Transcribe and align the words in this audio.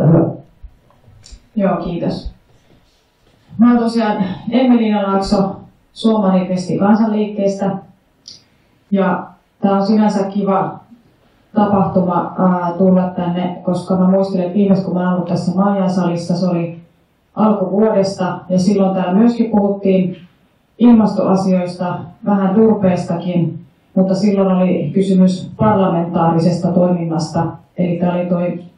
Ole 0.00 0.08
hyvä. 0.08 0.24
Joo, 1.56 1.76
kiitos. 1.76 2.30
Mä 3.58 3.70
oon 3.70 3.78
tosiaan 3.78 4.24
Emelina 4.50 5.02
Laakso 5.02 5.56
Suomanifesti 5.92 6.78
kansanliikkeestä. 6.78 7.76
Ja 8.90 9.26
tää 9.62 9.72
on 9.72 9.86
sinänsä 9.86 10.24
kiva 10.24 10.80
tapahtuma 11.54 12.34
ää, 12.38 12.72
tulla 12.78 13.02
tänne, 13.08 13.60
koska 13.62 13.96
mä 13.96 14.08
muistelen, 14.08 14.46
että 14.46 14.58
viimeis 14.58 14.84
kun 14.84 14.94
mä 14.94 15.14
ollut 15.14 15.28
tässä 15.28 15.52
salissa, 15.88 16.36
se 16.36 16.46
oli 16.46 16.78
alkuvuodesta 17.34 18.38
ja 18.48 18.58
silloin 18.58 18.94
täällä 18.94 19.14
myöskin 19.14 19.50
puhuttiin 19.50 20.16
ilmastoasioista, 20.78 21.98
vähän 22.24 22.54
turpeestakin, 22.54 23.64
mutta 23.94 24.14
silloin 24.14 24.56
oli 24.56 24.90
kysymys 24.94 25.50
parlamentaarisesta 25.56 26.68
toiminnasta, 26.68 27.46
eli 27.78 27.96
tämä 27.96 28.14
oli 28.14 28.26
toi 28.26 28.69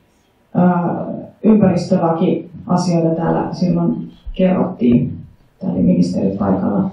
ää, 0.55 1.05
ympäristölaki 1.43 2.51
asioita 2.67 3.15
täällä 3.15 3.49
silloin 3.53 4.13
kerrottiin. 4.35 5.19
Täällä 5.61 5.77
oli 5.77 5.85
ministeri 5.85 6.37
paikalla. 6.37 6.91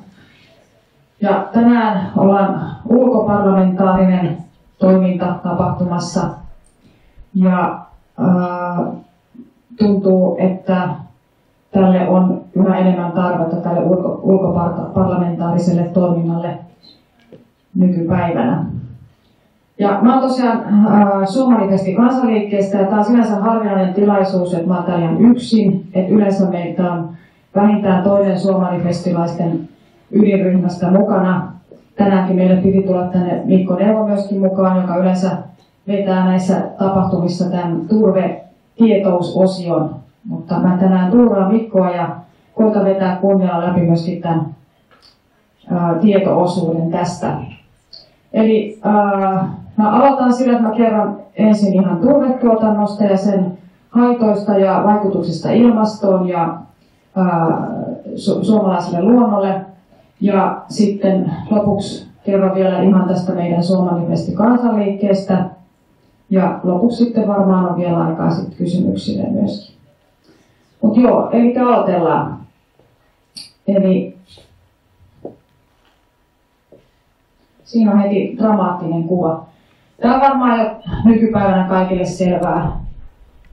Ja 1.21 1.47
tänään 1.53 2.11
ollaan 2.17 2.71
ulkoparlamentaarinen 2.89 4.37
toiminta 4.77 5.35
tapahtumassa. 5.43 6.29
Ja 7.35 7.79
ää, 8.19 8.85
tuntuu, 9.79 10.37
että 10.39 10.89
tälle 11.71 12.09
on 12.09 12.41
yhä 12.53 12.77
enemmän 12.77 13.11
tarvetta 13.11 13.55
tälle 13.55 13.79
ulko, 13.83 14.19
ulkoparlamentaariselle 14.23 15.83
toiminnalle 15.83 16.57
nykypäivänä. 17.75 18.65
Ja 19.79 19.99
mä 20.01 20.13
oon 20.13 20.29
tosiaan 20.29 20.57
äh, 20.57 21.27
Suomalifesti 21.27 21.95
kansanliikkeestä 21.95 22.77
ja 22.77 22.85
tämä 22.85 22.97
on 22.97 23.05
sinänsä 23.05 23.35
harvinainen 23.35 23.93
tilaisuus, 23.93 24.53
että 24.53 24.67
mä 24.67 24.75
oon 24.75 24.83
täällä 24.83 25.09
yksin. 25.19 25.87
Että 25.93 26.13
yleensä 26.13 26.49
meitä 26.49 26.91
on 26.91 27.09
vähintään 27.55 28.03
toinen 28.03 28.39
suomalifestilaisten 28.39 29.69
ydinryhmästä 30.11 30.91
mukana. 30.91 31.51
Tänäänkin 31.95 32.35
meille 32.35 32.61
piti 32.61 32.81
tulla 32.81 33.03
tänne 33.03 33.41
Mikko 33.45 33.75
Neuvo 33.75 34.07
myöskin 34.07 34.39
mukaan, 34.39 34.81
joka 34.81 34.95
yleensä 34.95 35.31
vetää 35.87 36.25
näissä 36.25 36.61
tapahtumissa 36.79 37.49
tämän 37.49 37.81
turve-tietousosion. 37.89 39.95
Mutta 40.25 40.59
mä 40.59 40.77
tänään 40.79 41.11
tuuraan 41.11 41.53
Mikkoa 41.53 41.89
ja 41.89 42.15
koitan 42.55 42.85
vetää 42.85 43.15
kunnialla 43.15 43.67
läpi 43.67 43.81
myöskin 43.81 44.21
tämän 44.21 44.45
ää, 45.71 45.95
tietoosuuden 46.01 46.91
tästä. 46.91 47.37
Eli 48.33 48.79
ää, 48.83 49.49
mä 49.79 49.91
aloitan 49.91 50.33
sillä, 50.33 50.53
että 50.53 50.67
mä 50.67 50.75
kerron 50.75 51.21
ensin 51.35 51.73
ihan 51.73 51.97
turvetuotannosta 51.97 53.03
ja 53.03 53.17
sen 53.17 53.57
haitoista 53.89 54.57
ja 54.57 54.83
vaikutuksista 54.85 55.51
ilmastoon 55.51 56.27
ja 56.27 56.57
ää, 57.15 57.67
su- 58.15 58.43
suomalaiselle 58.43 59.01
luonnolle. 59.01 59.61
Ja 60.21 60.61
sitten 60.69 61.31
lopuksi 61.49 62.07
kerron 62.23 62.55
vielä 62.55 62.81
ihan 62.81 63.07
tästä 63.07 63.33
meidän 63.33 63.63
Suomalivesti 63.63 64.31
kansanliikkeestä. 64.31 65.45
Ja 66.29 66.59
lopuksi 66.63 67.05
sitten 67.05 67.27
varmaan 67.27 67.69
on 67.69 67.77
vielä 67.77 68.03
aikaa 68.03 68.31
sitten 68.31 68.57
kysymyksille 68.57 69.29
myöskin. 69.29 69.75
Mutta 70.81 70.99
joo, 70.99 71.29
eli 71.31 71.57
aloitellaan. 71.57 72.39
Eli 73.67 74.17
siinä 77.63 77.91
on 77.91 77.99
heti 77.99 78.37
dramaattinen 78.37 79.03
kuva. 79.03 79.48
Tämä 79.99 80.15
on 80.15 80.21
varmaan 80.21 80.59
jo 80.59 80.65
nykypäivänä 81.05 81.65
kaikille 81.69 82.05
selvää 82.05 82.71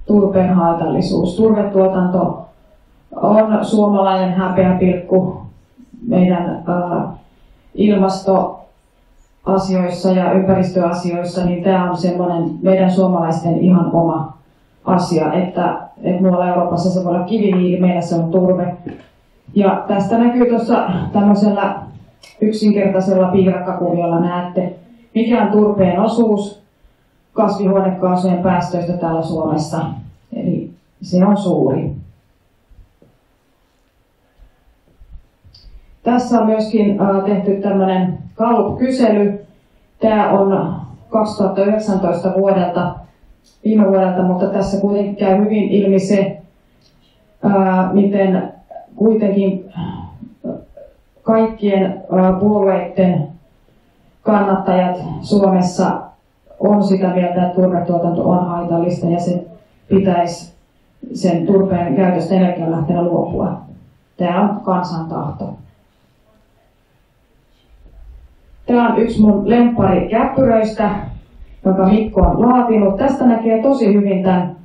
turpeen 0.06 0.54
haitallisuus. 0.54 1.36
Turvetuotanto 1.36 2.46
on 3.16 3.64
suomalainen 3.64 4.34
häpeäpilkku 4.34 5.46
meidän 6.06 6.64
äh, 6.68 7.02
ilmastoasioissa 7.74 10.12
ja 10.12 10.32
ympäristöasioissa, 10.32 11.44
niin 11.44 11.64
tämä 11.64 11.90
on 11.90 11.96
semmoinen 11.96 12.50
meidän 12.62 12.90
suomalaisten 12.90 13.58
ihan 13.58 13.90
oma 13.92 14.36
asia, 14.84 15.32
että, 15.32 15.78
että 16.02 16.22
muualla 16.22 16.48
Euroopassa 16.48 16.90
se 16.90 17.04
voi 17.04 17.14
olla 17.14 17.24
kivihiili, 17.24 17.80
meillä 17.80 18.00
se 18.00 18.14
on 18.14 18.30
turve. 18.30 18.76
Ja 19.54 19.84
tästä 19.88 20.18
näkyy 20.18 20.46
tuossa 20.46 20.90
tämmöisellä 21.12 21.74
yksinkertaisella 22.40 23.26
piirakkakuviolla 23.26 24.20
näette, 24.20 24.74
mikä 25.16 25.42
on 25.42 25.52
turpeen 25.52 26.00
osuus 26.00 26.62
kasvihuonekaasujen 27.32 28.42
päästöistä 28.42 28.92
täällä 28.92 29.22
Suomessa. 29.22 29.84
Eli 30.32 30.70
se 31.02 31.26
on 31.26 31.36
suuri. 31.36 31.90
Tässä 36.02 36.40
on 36.40 36.46
myöskin 36.46 37.00
äh, 37.00 37.24
tehty 37.24 37.60
tämmöinen 37.60 38.18
Gallup-kysely. 38.36 39.46
Tämä 40.00 40.30
on 40.30 40.74
2019 41.08 42.32
vuodelta, 42.38 42.94
viime 43.64 43.86
vuodelta, 43.88 44.22
mutta 44.22 44.46
tässä 44.46 44.80
kuitenkin 44.80 45.16
käy 45.16 45.44
hyvin 45.44 45.70
ilmi 45.70 45.98
se, 45.98 46.38
äh, 47.44 47.92
miten 47.92 48.52
kuitenkin 48.96 49.72
kaikkien 51.22 51.84
äh, 51.84 52.40
puolueiden 52.40 53.35
kannattajat 54.26 54.96
Suomessa 55.20 56.00
on 56.60 56.84
sitä 56.84 57.08
mieltä, 57.08 57.46
että 57.46 57.54
turvetuotanto 57.54 58.30
on 58.30 58.46
haitallista 58.46 59.06
ja 59.06 59.20
se 59.20 59.46
pitäisi 59.88 60.54
sen 61.14 61.46
turpeen 61.46 61.96
käytöstä 61.96 62.34
energialähteenä 62.34 63.02
luopua. 63.02 63.60
Tämä 64.16 64.40
on 64.40 64.60
kansan 64.60 65.06
tahto. 65.06 65.54
Tämä 68.66 68.92
on 68.92 68.98
yksi 68.98 69.20
mun 69.20 69.50
lemppari 69.50 70.08
käppyröistä, 70.08 70.90
jonka 71.64 71.86
Mikko 71.86 72.20
on 72.20 72.42
laatinut. 72.42 72.96
Tästä 72.96 73.26
näkee 73.26 73.62
tosi 73.62 73.94
hyvin 73.94 74.22
tämän, 74.22 74.56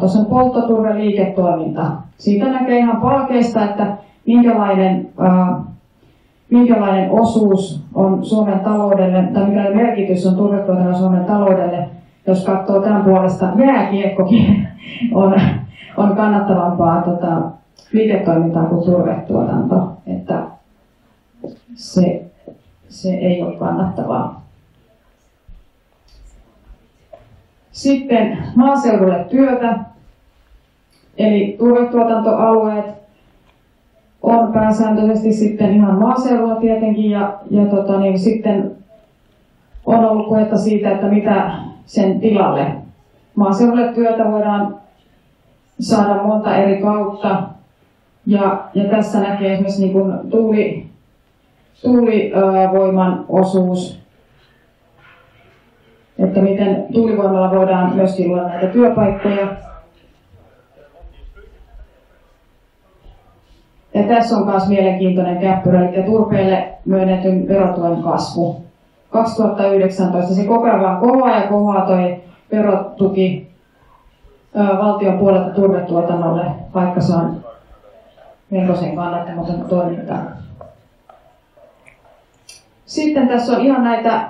tuossa 0.00 0.18
on 0.18 0.26
polttoturveliiketoiminta. 0.26 1.90
Siitä 2.18 2.44
näkee 2.48 2.78
ihan 2.78 3.00
palkeista, 3.00 3.64
että 3.64 3.96
minkälainen, 4.26 5.08
ää, 5.18 5.60
minkälainen 6.52 7.10
osuus 7.10 7.84
on 7.94 8.24
Suomen 8.24 8.60
taloudelle, 8.60 9.22
tai 9.22 9.46
mikä 9.46 9.70
merkitys 9.70 10.26
on 10.26 10.36
turvetuotannon 10.36 10.94
Suomen 10.94 11.24
taloudelle, 11.24 11.88
jos 12.26 12.44
katsoo 12.44 12.80
tämän 12.80 13.04
puolesta 13.04 13.52
jääkiekkokin 13.66 14.68
on, 15.12 15.40
on 15.96 16.16
kannattavampaa 16.16 17.02
tota, 17.02 17.42
liiketoimintaa 17.92 18.64
kuin 18.64 18.84
turvetuotanto. 18.84 19.92
Että 20.06 20.42
se 21.74 22.32
se 22.92 23.14
ei 23.14 23.42
ole 23.42 23.56
kannattavaa. 23.56 24.42
Sitten 27.72 28.38
maaseudulle 28.56 29.24
työtä, 29.30 29.78
eli 31.16 31.56
turvetuotantoalueet 31.58 33.01
on 34.22 34.52
pääsääntöisesti 34.52 35.32
sitten 35.32 35.74
ihan 35.74 35.98
maaseudulla 35.98 36.56
tietenkin 36.56 37.10
ja, 37.10 37.38
ja 37.50 37.66
tota, 37.66 38.00
niin 38.00 38.18
sitten 38.18 38.76
on 39.86 40.04
ollut 40.04 40.28
puhetta 40.28 40.58
siitä, 40.58 40.90
että 40.90 41.06
mitä 41.06 41.52
sen 41.86 42.20
tilalle. 42.20 42.66
Maaseudulle 43.34 43.92
työtä 43.92 44.24
voidaan 44.24 44.76
saada 45.80 46.22
monta 46.22 46.56
eri 46.56 46.82
kautta 46.82 47.42
ja, 48.26 48.64
ja 48.74 48.84
tässä 48.84 49.20
näkee 49.20 49.52
esimerkiksi 49.52 49.82
niin 49.82 49.92
kuin 49.92 50.30
tuuli, 50.30 50.86
tuulivoiman 51.82 53.24
osuus, 53.28 54.02
että 56.18 56.40
miten 56.40 56.86
tuulivoimalla 56.92 57.50
voidaan 57.50 57.96
myöskin 57.96 58.28
luoda 58.28 58.48
näitä 58.48 58.66
työpaikkoja. 58.66 59.46
Ja 63.94 64.02
tässä 64.02 64.36
on 64.36 64.46
myös 64.46 64.68
mielenkiintoinen 64.68 65.38
käppyrä, 65.38 65.88
eli 65.88 66.02
turpeelle 66.02 66.68
myönnetyn 66.84 67.48
verotuen 67.48 68.02
kasvu. 68.02 68.62
2019 69.10 70.34
se 70.34 70.44
koko 70.44 70.64
ajan 70.64 71.00
kohoaa 71.00 71.40
ja 71.40 71.48
kohoaa 71.48 71.86
toi 71.86 72.22
verotuki 72.52 73.52
valtion 74.54 75.18
puolelta 75.18 75.50
turvetuotannolle, 75.50 76.44
vaikka 76.74 77.00
se 77.00 77.14
on 77.14 77.44
melkoisen 78.50 78.96
kannattamaton 78.96 79.64
toimintaa. 79.68 80.22
Sitten 82.86 83.28
tässä 83.28 83.52
on 83.52 83.60
ihan 83.60 83.84
näitä, 83.84 84.28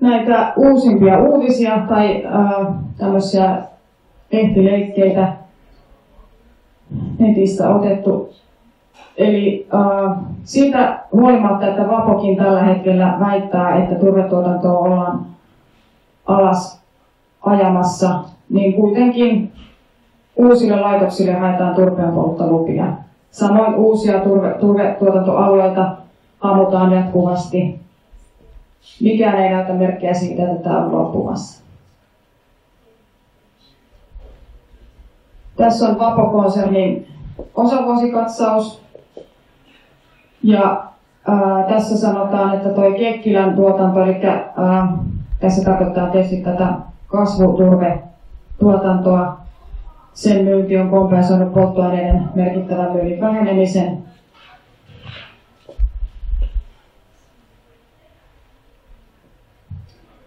näitä 0.00 0.52
uusimpia 0.56 1.18
uutisia 1.18 1.78
tai 1.88 2.24
äh, 2.26 2.66
tämmöisiä 2.98 3.56
lehtileikkeitä 4.32 5.32
netistä 7.20 7.74
otettu. 7.74 8.32
Eli 9.16 9.68
äh, 9.74 10.16
siitä 10.44 10.98
huolimatta, 11.12 11.66
että 11.66 11.88
Vapokin 11.88 12.36
tällä 12.36 12.62
hetkellä 12.62 13.16
väittää, 13.20 13.84
että 13.84 13.94
turvetuotantoa 13.94 14.78
ollaan 14.78 15.26
alas 16.26 16.80
ajamassa, 17.42 18.24
niin 18.50 18.72
kuitenkin 18.72 19.52
uusille 20.36 20.80
laitoksille 20.80 21.32
haetaan 21.32 21.74
turpeen 21.74 22.12
polttolupia. 22.12 22.86
Samoin 23.30 23.74
uusia 23.74 24.20
turve, 24.20 24.54
turvetuotantoalueita 24.60 25.96
ammutaan 26.40 26.92
jatkuvasti. 26.92 27.80
Mikään 29.00 29.42
ei 29.42 29.50
näytä 29.50 29.72
merkkiä 29.72 30.14
siitä, 30.14 30.42
että 30.42 30.62
tämä 30.62 30.84
on 30.84 30.92
loppumassa. 30.92 31.64
Tässä 35.56 35.88
on 35.88 35.98
Vapo-konsernin 35.98 37.09
osavuosikatsaus. 37.54 38.82
Ja 40.42 40.84
ää, 41.28 41.62
tässä 41.68 41.98
sanotaan, 41.98 42.54
että 42.54 42.68
tuo 42.68 42.92
Kekkilän 42.92 43.56
tuotanto, 43.56 44.04
eli 44.04 44.16
ää, 44.56 44.92
tässä 45.40 45.64
tarkoittaa 45.64 46.10
tietysti 46.10 46.36
tätä 46.36 46.68
kasvuturvetuotantoa, 47.06 49.36
sen 50.14 50.44
myynti 50.44 50.78
on 50.78 50.90
kompensoinut 50.90 51.54
polttoaineiden 51.54 52.28
merkittävän 52.34 52.92
myynnin 52.92 53.20
vähenemisen. 53.20 53.98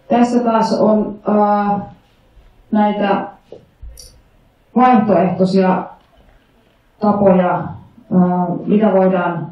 Tässä 0.08 0.44
taas 0.44 0.72
on 0.72 1.18
ää, 1.28 1.80
näitä 2.70 3.28
vaihtoehtoisia 4.76 5.84
tapoja, 7.04 7.62
mitä 8.66 8.92
voidaan 8.92 9.46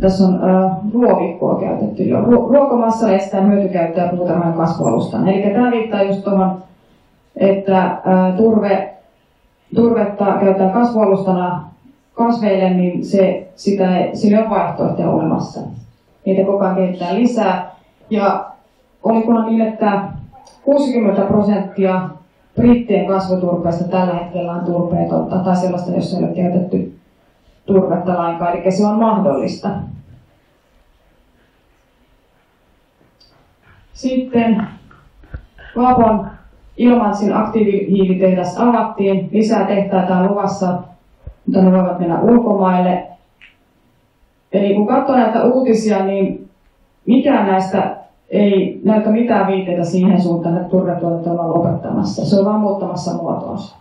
tässä 0.00 0.24
on 0.24 0.34
äh, 0.34 0.76
ruovikkoa 0.94 1.60
käytetty 1.60 2.02
jo. 2.02 2.20
Ruokomassa 2.20 3.12
estetään 3.12 3.52
hyötykäyttöä 3.52 4.08
puutarhan 4.08 4.52
kasvualustan. 4.52 5.28
Eli 5.28 5.54
tämä 5.54 5.70
viittaa 5.70 6.02
just 6.02 6.24
tuohon, 6.24 6.62
että 7.36 7.84
äh, 7.84 8.36
turve, 8.36 8.94
turvetta 9.74 10.24
käytetään 10.24 10.70
kasvualustana 10.70 11.68
kasveille, 12.14 12.70
niin 12.70 13.04
se, 13.04 13.48
sitä, 13.56 13.84
sillä 14.12 14.44
on 14.44 14.50
vaihtoehtoja 14.50 15.10
olemassa. 15.10 15.60
Niitä 16.24 16.46
koko 16.46 16.64
ajan 16.64 16.76
kehitetään 16.76 17.16
lisää. 17.16 17.70
Ja 18.10 18.46
olikohan 19.02 19.46
niin, 19.46 19.60
että 19.60 20.02
60 20.64 21.22
prosenttia 21.22 22.08
brittien 22.58 23.06
kasvuturpeesta 23.06 23.88
tällä 23.88 24.14
hetkellä 24.14 24.52
on 24.52 24.64
turpeetonta 24.64 25.38
tai 25.38 25.56
sellaista, 25.56 25.90
jossa 25.90 26.18
ei 26.18 26.24
ole 26.24 26.34
käytetty 26.34 26.98
turvetta 27.66 28.18
lainkaan, 28.18 28.56
eli 28.56 28.72
se 28.72 28.86
on 28.86 28.98
mahdollista. 28.98 29.68
Sitten 33.92 34.68
Vapon 35.76 36.30
Ilmansin 36.76 37.36
aktiivihiilitehdas 37.36 38.58
avattiin. 38.58 39.28
Lisää 39.32 39.66
tehtaita 39.66 40.16
on 40.16 40.30
luvassa, 40.30 40.82
mutta 41.46 41.62
ne 41.62 41.72
voivat 41.72 41.98
mennä 41.98 42.20
ulkomaille. 42.20 43.08
Eli 44.52 44.74
kun 44.74 44.86
katsoo 44.86 45.16
näitä 45.16 45.44
uutisia, 45.44 46.04
niin 46.04 46.48
mikään 47.06 47.46
näistä 47.46 47.96
ei 48.30 48.80
näytä 48.84 49.10
mitään 49.10 49.46
viitteitä 49.46 49.84
siihen 49.84 50.22
suuntaan, 50.22 50.56
että 50.56 50.68
turvetuotanto 50.68 51.30
ollaan 51.30 51.54
lopettamassa. 51.54 52.26
Se 52.26 52.38
on 52.38 52.44
vaan 52.44 52.60
muuttamassa 52.60 53.14
muotoonsa. 53.14 53.76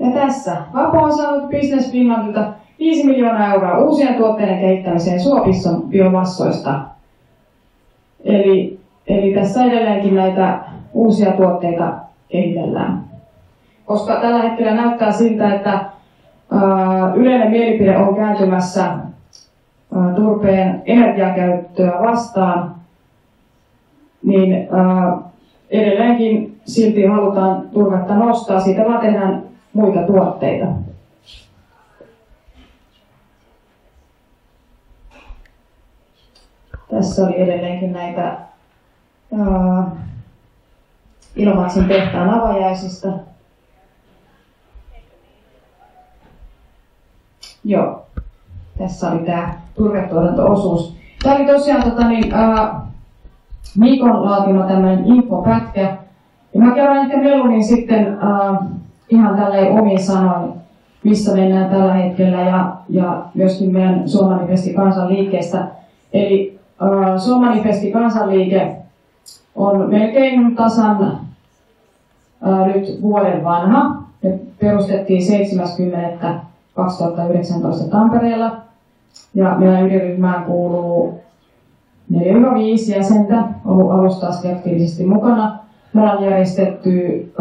Ja 0.00 0.10
tässä 0.10 0.56
Vapo 0.74 0.98
on 0.98 1.16
saanut 1.16 1.50
Business 1.50 1.92
Finlandilta 1.92 2.52
5 2.78 3.06
miljoonaa 3.06 3.54
euroa 3.54 3.78
uusien 3.78 4.14
tuotteiden 4.14 4.60
kehittämiseen 4.60 5.20
suopisson 5.20 5.82
biomassoista. 5.82 6.80
Eli, 8.24 8.80
eli 9.06 9.34
tässä 9.34 9.64
edelleenkin 9.64 10.14
näitä 10.14 10.60
uusia 10.92 11.32
tuotteita 11.32 11.94
kehitellään. 12.28 13.04
Koska 13.84 14.20
tällä 14.20 14.42
hetkellä 14.42 14.74
näyttää 14.74 15.12
siltä, 15.12 15.54
että 15.54 15.84
ää, 16.50 17.14
yleinen 17.14 17.50
mielipide 17.50 17.96
on 17.96 18.16
kääntymässä 18.16 18.84
ää, 18.84 19.13
turpeen 20.16 20.82
energiakäyttöä 20.86 21.92
vastaan, 22.02 22.74
niin 24.22 24.68
ää, 24.72 25.18
edelleenkin 25.70 26.60
silti 26.66 27.06
halutaan 27.06 27.68
turvetta 27.68 28.14
nostaa. 28.14 28.60
Siitä 28.60 28.84
vaan 28.84 29.00
tehdään 29.00 29.42
muita 29.72 30.02
tuotteita. 30.02 30.66
Tässä 36.90 37.26
oli 37.26 37.40
edelleenkin 37.40 37.92
näitä 37.92 38.38
uh, 39.30 39.84
Ilomantsin 41.36 41.88
tehtaan 41.88 42.30
avajaisista. 42.30 43.08
Joo, 47.64 48.06
tässä 48.78 49.10
oli 49.10 49.26
tämä 49.26 49.63
turvetuotanto-osuus. 49.74 50.96
Tämä 51.22 51.36
oli 51.36 51.44
tosiaan 51.44 51.82
tota, 51.82 52.08
niin, 52.08 52.34
uh, 52.34 52.68
Mikon 53.78 54.24
laatima 54.24 54.64
tämmöinen 54.64 55.06
infopätkä. 55.06 55.96
Ja 56.54 56.60
mä 56.60 56.74
kerron 56.74 56.96
ehkä 56.96 57.16
mieluummin 57.16 57.64
sitten 57.64 58.18
uh, 58.18 58.56
ihan 59.08 59.36
tälleen 59.36 59.80
omin 59.80 60.02
sanoin, 60.02 60.52
missä 61.04 61.34
mennään 61.34 61.70
tällä 61.70 61.94
hetkellä 61.94 62.40
ja, 62.40 62.76
ja 62.88 63.24
myöskin 63.34 63.72
meidän 63.72 64.08
Suomanifesti 64.08 64.74
kansanliikkeestä. 64.74 65.66
Eli 66.12 66.60
Suomanifesti 67.24 67.92
kansanliike 67.92 68.76
on 69.54 69.90
melkein 69.90 70.56
tasan 70.56 71.20
äh, 72.46 72.66
nyt 72.66 73.02
vuoden 73.02 73.44
vanha. 73.44 74.02
Me 74.22 74.38
perustettiin 74.60 75.22
70.2019 75.22 75.28
Tampereella 77.90 78.56
ja 79.34 79.54
meidän 79.58 79.86
ydinryhmään 79.86 80.44
kuuluu 80.44 81.20
4-5 82.12 82.16
jäsentä, 82.96 83.42
ollut 83.64 83.92
alusta 83.92 84.26
asti 84.26 84.52
aktiivisesti 84.52 85.04
mukana. 85.04 85.58
Me 85.92 86.00
ollaan 86.00 86.24
järjestetty 86.24 87.32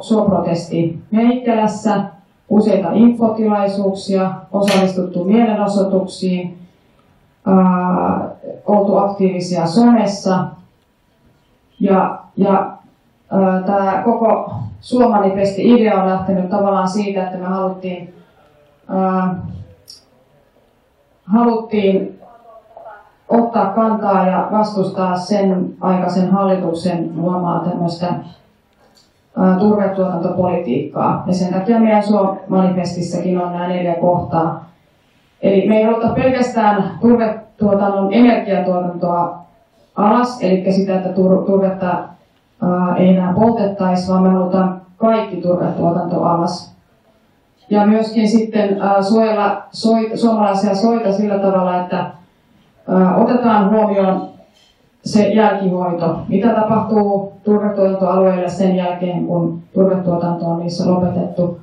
suoprotesti 0.00 0.98
Meikkälässä, 1.10 2.04
useita 2.48 2.88
infotilaisuuksia, 2.92 4.34
osallistuttu 4.52 5.24
mielenosoituksiin, 5.24 6.58
oltu 8.66 8.96
aktiivisia 8.96 9.66
somessa. 9.66 10.46
Ja, 11.80 12.18
ja 12.36 12.72
tämä 13.66 14.02
koko 14.04 14.52
Suomanifesti 14.80 15.74
idea 15.74 16.02
on 16.02 16.08
lähtenyt 16.08 16.50
tavallaan 16.50 16.88
siitä, 16.88 17.22
että 17.24 17.38
me 17.38 17.44
haluttiin, 17.44 18.14
ää, 18.88 19.34
haluttiin 21.32 22.20
ottaa 23.28 23.66
kantaa 23.66 24.26
ja 24.26 24.48
vastustaa 24.52 25.16
sen 25.16 25.74
aikaisen 25.80 26.30
hallituksen 26.30 27.10
luomaa 27.16 27.64
tämmöistä 27.64 28.14
turvetuotantopolitiikkaa. 29.58 31.22
Ja 31.26 31.34
sen 31.34 31.54
takia 31.54 31.80
meidän 31.80 32.02
Suom-manifestissakin 32.02 33.38
on 33.38 33.52
nämä 33.52 33.68
neljä 33.68 33.94
kohtaa. 33.94 34.64
Eli 35.42 35.68
me 35.68 35.78
ei 35.78 35.84
haluta 35.84 36.08
pelkästään 36.08 36.90
turvetuotannon 37.00 38.12
energiatuotantoa 38.12 39.38
alas, 39.96 40.42
eli 40.42 40.72
sitä, 40.72 40.94
että 40.94 41.12
turvetta 41.46 41.98
ei 42.96 43.08
enää 43.08 43.32
poltettaisi, 43.32 44.12
vaan 44.12 44.22
me 44.22 44.28
halutaan 44.28 44.80
kaikki 44.96 45.36
turvetuotanto 45.36 46.22
alas. 46.24 46.79
Ja 47.70 47.86
myöskin 47.86 48.28
sitten 48.28 48.78
suojella 49.08 49.62
suomalaisia 50.14 50.74
soita 50.74 51.12
sillä 51.12 51.38
tavalla, 51.38 51.80
että 51.80 52.06
otetaan 53.16 53.70
huomioon 53.70 54.30
se 55.04 55.28
jälkihoito. 55.28 56.20
Mitä 56.28 56.54
tapahtuu 56.54 57.32
turvetuotantoalueille 57.44 58.48
sen 58.48 58.76
jälkeen, 58.76 59.26
kun 59.26 59.62
turvetuotanto 59.74 60.46
on 60.46 60.58
niissä 60.58 60.90
lopetettu. 60.90 61.60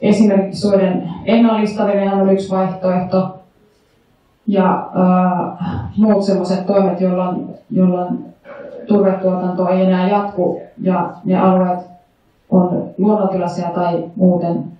Esimerkiksi 0.00 0.60
soiden 0.60 1.10
ennallistaminen 1.24 2.12
on 2.12 2.32
yksi 2.32 2.50
vaihtoehto. 2.50 3.34
Ja 4.46 4.88
äh, 5.00 5.68
muut 5.96 6.24
sellaiset 6.24 6.66
toimet, 6.66 7.00
jolloin, 7.00 7.46
jolloin 7.70 8.18
turvetuotanto 8.86 9.68
ei 9.68 9.84
enää 9.84 10.08
jatku 10.08 10.60
ja 10.82 11.10
ne 11.24 11.40
alueet 11.40 11.78
on 12.50 12.90
luonnontilaisia 12.98 13.68
tai 13.68 14.04
muuten 14.16 14.77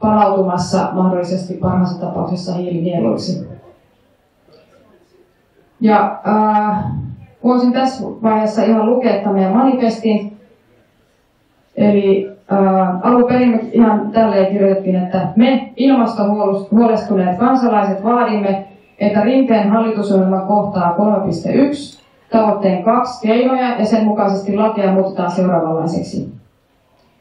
palautumassa 0.00 0.88
mahdollisesti 0.92 1.54
parhaassa 1.54 2.00
tapauksessa 2.00 2.54
hiilinieluiksi. 2.54 3.48
Ja 5.80 6.20
äh, 6.28 6.84
voisin 7.44 7.72
tässä 7.72 8.04
vaiheessa 8.22 8.64
ihan 8.64 8.86
lukea 8.86 9.12
tämän 9.12 9.34
meidän 9.34 9.56
manifestin. 9.56 10.36
Eli 11.76 12.30
äh, 12.52 13.06
alun 13.06 13.24
perin 13.28 13.70
ihan 13.72 14.10
tälleen 14.12 14.52
kirjoitettiin, 14.52 14.96
että 14.96 15.28
me 15.36 15.72
ilmaston 15.76 16.30
huolestuneet 16.70 17.38
kansalaiset 17.38 18.04
vaadimme, 18.04 18.68
että 18.98 19.20
Rinteen 19.20 19.70
hallitusohjelma 19.70 20.40
kohtaa 20.40 20.96
3.1 20.96 22.00
tavoitteen 22.30 22.82
kaksi 22.82 23.28
keinoja 23.28 23.78
ja 23.78 23.86
sen 23.86 24.04
mukaisesti 24.04 24.56
lakia 24.56 24.92
muutetaan 24.92 25.30
seuraavanlaiseksi. 25.30 26.39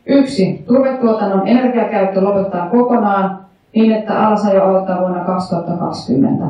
Yksi. 0.06 0.64
Turvetuotannon 0.68 1.48
energiakäyttö 1.48 2.22
lopetetaan 2.22 2.70
kokonaan 2.70 3.40
niin, 3.76 3.92
että 3.92 4.28
alasajo 4.28 4.64
aloittaa 4.64 5.00
vuonna 5.00 5.26
2020. 5.26 6.46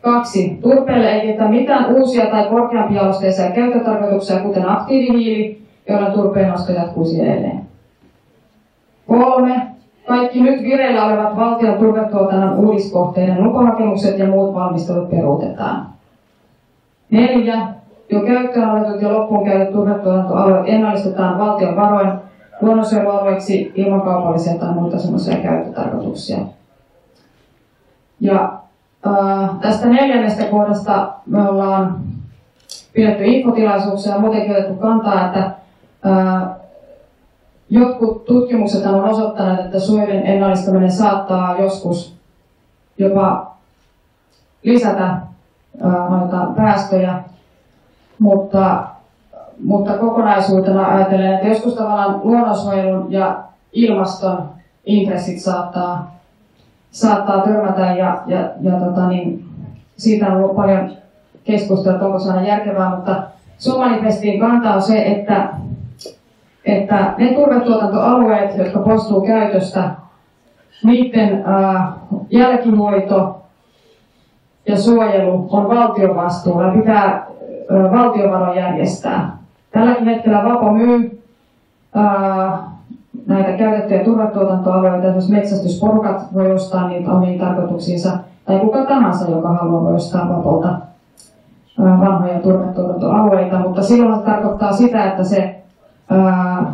Kaksi. 0.00 0.58
Turpeelle 0.62 1.10
ei 1.10 1.26
tehdä 1.26 1.48
mitään 1.48 1.94
uusia 1.94 2.26
tai 2.26 2.44
korkeampialosteisia 2.48 3.50
käyttötarkoituksia, 3.50 4.40
kuten 4.40 4.68
aktiivihiili, 4.68 5.62
joilla 5.88 6.10
turpeen 6.10 6.48
nosto 6.48 6.72
jatkuisi 6.72 7.22
edelleen. 7.22 7.60
Kolme. 9.06 9.62
Kaikki 10.06 10.40
nyt 10.40 10.62
vireillä 10.62 11.04
olevat 11.04 11.36
valtion 11.36 11.78
turvetuotannon 11.78 12.58
uudiskohteiden 12.58 13.44
lupahakemukset 13.44 14.18
ja 14.18 14.26
muut 14.26 14.54
valmistelut 14.54 15.10
peruutetaan. 15.10 15.86
Neljä. 17.10 17.75
Jo 18.10 18.20
käyttöön 18.20 18.70
otetut 18.70 19.02
ja 19.02 19.12
loppuun 19.12 19.44
käytetyt 19.44 19.74
turvetuotantoalueet 19.74 20.64
ennallistetaan 20.66 21.38
valtion 21.38 21.76
varoin 21.76 22.12
luonnonsuojelualueiksi 22.60 23.72
ilman 23.74 24.02
kaupallisia 24.02 24.58
tai 24.58 24.74
muita 24.74 24.98
semmoisia 24.98 25.36
käyttötarkoituksia. 25.36 26.38
Ja 28.20 28.52
ää, 29.06 29.48
tästä 29.60 29.88
neljännestä 29.88 30.44
kohdasta 30.44 31.12
me 31.26 31.48
ollaan 31.48 31.96
pidetty 32.92 33.24
infotilaisuuksia 33.24 34.12
ja 34.12 34.20
muutenkin 34.20 34.50
otettu 34.50 34.74
kantaa, 34.74 35.26
että 35.26 35.50
ää, 36.02 36.56
jotkut 37.70 38.24
tutkimukset 38.24 38.86
on 38.86 39.04
osoittaneet, 39.04 39.60
että 39.60 39.80
suojelun 39.80 40.26
ennallistaminen 40.26 40.92
saattaa 40.92 41.60
joskus 41.60 42.16
jopa 42.98 43.56
lisätä 44.62 45.16
noita 46.08 46.46
päästöjä, 46.56 47.22
mutta, 48.18 48.84
mutta 49.64 49.98
kokonaisuutena 49.98 50.88
ajatellen, 50.88 51.34
että 51.34 51.48
joskus 51.48 51.74
tavallaan 51.74 52.20
luonnonsuojelun 52.24 53.12
ja 53.12 53.38
ilmaston 53.72 54.48
intressit 54.86 55.40
saattaa, 55.40 56.16
saattaa 56.90 57.40
törmätä 57.40 57.80
ja, 57.80 58.22
ja, 58.26 58.50
ja 58.60 58.80
tota 58.80 59.08
niin, 59.08 59.44
siitä 59.96 60.26
on 60.26 60.36
ollut 60.36 60.56
paljon 60.56 60.90
keskustelua, 61.44 62.06
onko 62.06 62.18
se 62.18 62.30
aina 62.30 62.46
järkevää, 62.46 62.96
mutta 62.96 63.22
Somalifestin 63.58 64.40
kanta 64.40 64.74
on 64.74 64.82
se, 64.82 65.02
että, 65.02 65.48
että 66.64 67.14
ne 67.18 67.34
turvetuotantoalueet, 67.34 68.58
jotka 68.58 68.78
poistuu 68.78 69.20
käytöstä, 69.20 69.90
niiden 70.84 71.42
ää, 71.46 71.92
jälkihoito 72.30 73.42
ja 74.68 74.78
suojelu 74.78 75.46
on 75.50 75.68
valtion 75.68 76.16
vastuulla, 76.16 76.70
pitää 76.70 77.25
valtiovaroin 77.70 78.58
järjestää. 78.58 79.36
Tälläkin 79.70 80.04
hetkellä 80.04 80.44
Vapo 80.44 80.72
myy 80.72 81.22
ää, 81.94 82.58
näitä 83.26 83.52
käytettyjä 83.52 84.04
turvetuotantoalueita, 84.04 85.06
esimerkiksi 85.06 85.32
metsästysporukat 85.32 86.34
voi 86.34 86.52
ostaa 86.52 86.88
niitä 86.88 87.12
omiin 87.12 87.38
tarkoituksiinsa, 87.38 88.18
tai 88.44 88.58
kuka 88.58 88.84
tahansa, 88.84 89.30
joka 89.30 89.48
haluaa 89.48 89.82
voi 89.82 89.94
ostaa 89.94 90.28
Vapolta 90.28 90.68
ää, 90.68 92.00
vanhoja 92.00 92.40
turvetuotantoalueita, 92.40 93.58
mutta 93.58 93.82
silloin 93.82 94.18
se 94.18 94.24
tarkoittaa 94.24 94.72
sitä, 94.72 95.04
että 95.04 95.24
se 95.24 95.62
ää, 96.10 96.72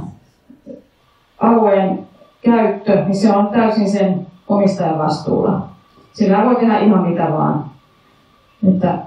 alueen 1.39 1.99
käyttö, 2.45 3.05
niin 3.05 3.17
se 3.17 3.33
on 3.33 3.49
täysin 3.49 3.91
sen 3.91 4.27
omistajan 4.49 4.99
vastuulla. 4.99 5.63
Sillä 6.13 6.45
voi 6.45 6.57
tehdä 6.57 6.79
ihan 6.79 7.09
mitä 7.09 7.33
vaan. 7.33 7.65
Että 8.69 8.99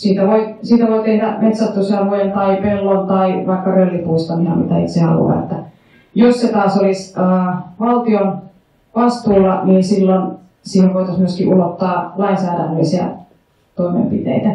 siitä 0.00 0.26
voi, 0.26 0.54
siitä 0.62 0.88
voi 0.88 1.04
tehdä 1.04 1.36
metsästysalueen 1.40 2.32
tai 2.32 2.56
pellon 2.56 3.06
tai 3.06 3.46
vaikka 3.46 3.70
röllipuiston 3.70 4.42
ihan 4.42 4.58
mitä 4.58 4.78
itse 4.78 5.00
haluaa. 5.00 5.38
Että 5.38 5.56
jos 6.14 6.40
se 6.40 6.52
taas 6.52 6.78
olisi 6.78 7.14
äh, 7.20 7.56
valtion 7.80 8.42
vastuulla, 8.94 9.64
niin 9.64 9.84
silloin 9.84 10.32
siihen 10.62 10.94
voitaisiin 10.94 11.20
myöskin 11.20 11.54
ulottaa 11.54 12.12
lainsäädännöllisiä 12.16 13.08
toimenpiteitä. 13.76 14.50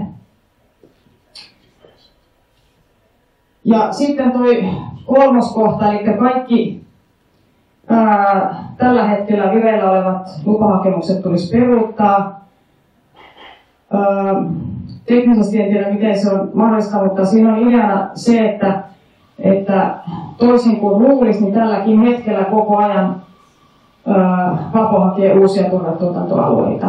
Ja 3.63 3.93
sitten 3.93 4.31
toi 4.31 4.65
kolmas 5.05 5.53
kohta, 5.53 5.93
eli 5.93 6.17
kaikki 6.17 6.83
ää, 7.87 8.63
tällä 8.77 9.07
hetkellä 9.07 9.53
vireillä 9.53 9.91
olevat 9.91 10.29
lupahakemukset 10.45 11.21
tulisi 11.21 11.51
peruuttaa 11.57 12.45
teknisesti 15.05 15.61
en 15.61 15.69
tiedä 15.69 15.91
miten 15.91 16.19
se 16.19 16.31
on 16.31 16.51
mahdollista, 16.53 17.03
mutta 17.03 17.25
siinä 17.25 17.53
on 17.53 17.69
ideana 17.69 18.09
se, 18.13 18.49
että, 18.49 18.83
että 19.39 19.95
toisin 20.37 20.79
kuin 20.79 20.99
luulisi, 20.99 21.41
niin 21.41 21.53
tälläkin 21.53 22.01
hetkellä 22.01 22.43
koko 22.43 22.77
ajan 22.77 23.15
Vapo 24.73 24.99
hakee 24.99 25.39
uusia 25.39 25.69
turvetuotantoalueita. 25.69 26.87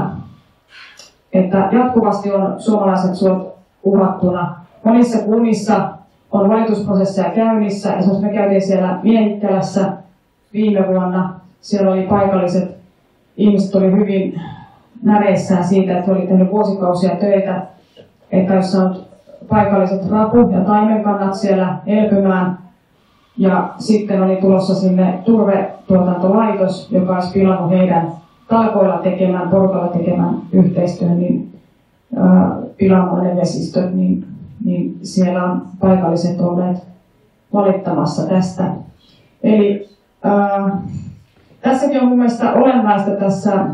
Että 1.32 1.68
jatkuvasti 1.72 2.32
on 2.32 2.54
suomalaiset 2.58 3.14
suot 3.14 3.54
uhattuna. 3.82 4.56
Monissa 4.84 5.18
kunnissa 5.18 5.88
on 6.32 6.48
valitusprosesseja 6.48 7.30
käynnissä. 7.30 7.94
Esimerkiksi 7.94 8.26
me 8.26 8.32
käytiin 8.32 8.62
siellä 8.62 8.98
Miehikkälässä 9.02 9.92
viime 10.52 10.88
vuonna. 10.88 11.34
Siellä 11.60 11.92
oli 11.92 12.02
paikalliset 12.02 12.76
ihmiset 13.36 13.74
oli 13.74 13.92
hyvin 13.92 14.40
näreissään 15.02 15.64
siitä, 15.64 15.98
että 15.98 16.12
oli 16.12 16.26
tehnyt 16.26 16.50
vuosikausia 16.50 17.16
töitä, 17.16 17.62
että 18.30 18.54
olisi 18.54 18.70
saanut 18.70 19.08
paikalliset 19.48 20.10
rapu- 20.10 20.50
ja 20.50 20.60
taimenkannat 20.60 21.34
siellä 21.34 21.78
elpymään. 21.86 22.58
Ja 23.38 23.74
sitten 23.78 24.22
oli 24.22 24.36
tulossa 24.36 24.74
sinne 24.74 25.18
turvetuotantolaitos, 25.24 26.90
joka 26.90 27.14
olisi 27.14 27.32
pilannut 27.32 27.70
heidän 27.70 28.12
talkoilla 28.48 28.98
tekemään, 28.98 29.48
porukalla 29.48 29.88
tekemään 29.88 30.34
yhteistyön, 30.52 31.18
niin 31.18 31.60
pilaamaan 32.76 33.36
vesistöt, 33.36 33.94
niin, 33.94 34.26
niin 34.64 34.98
siellä 35.02 35.44
on 35.44 35.62
paikalliset 35.80 36.40
olleet 36.40 36.76
valittamassa 37.52 38.28
tästä. 38.28 38.64
Eli 39.42 39.88
äh, 40.26 40.72
tässäkin 41.60 42.00
on 42.00 42.08
mun 42.08 42.18
mielestä 42.18 42.52
olennaista 42.52 43.10
tässä 43.10 43.66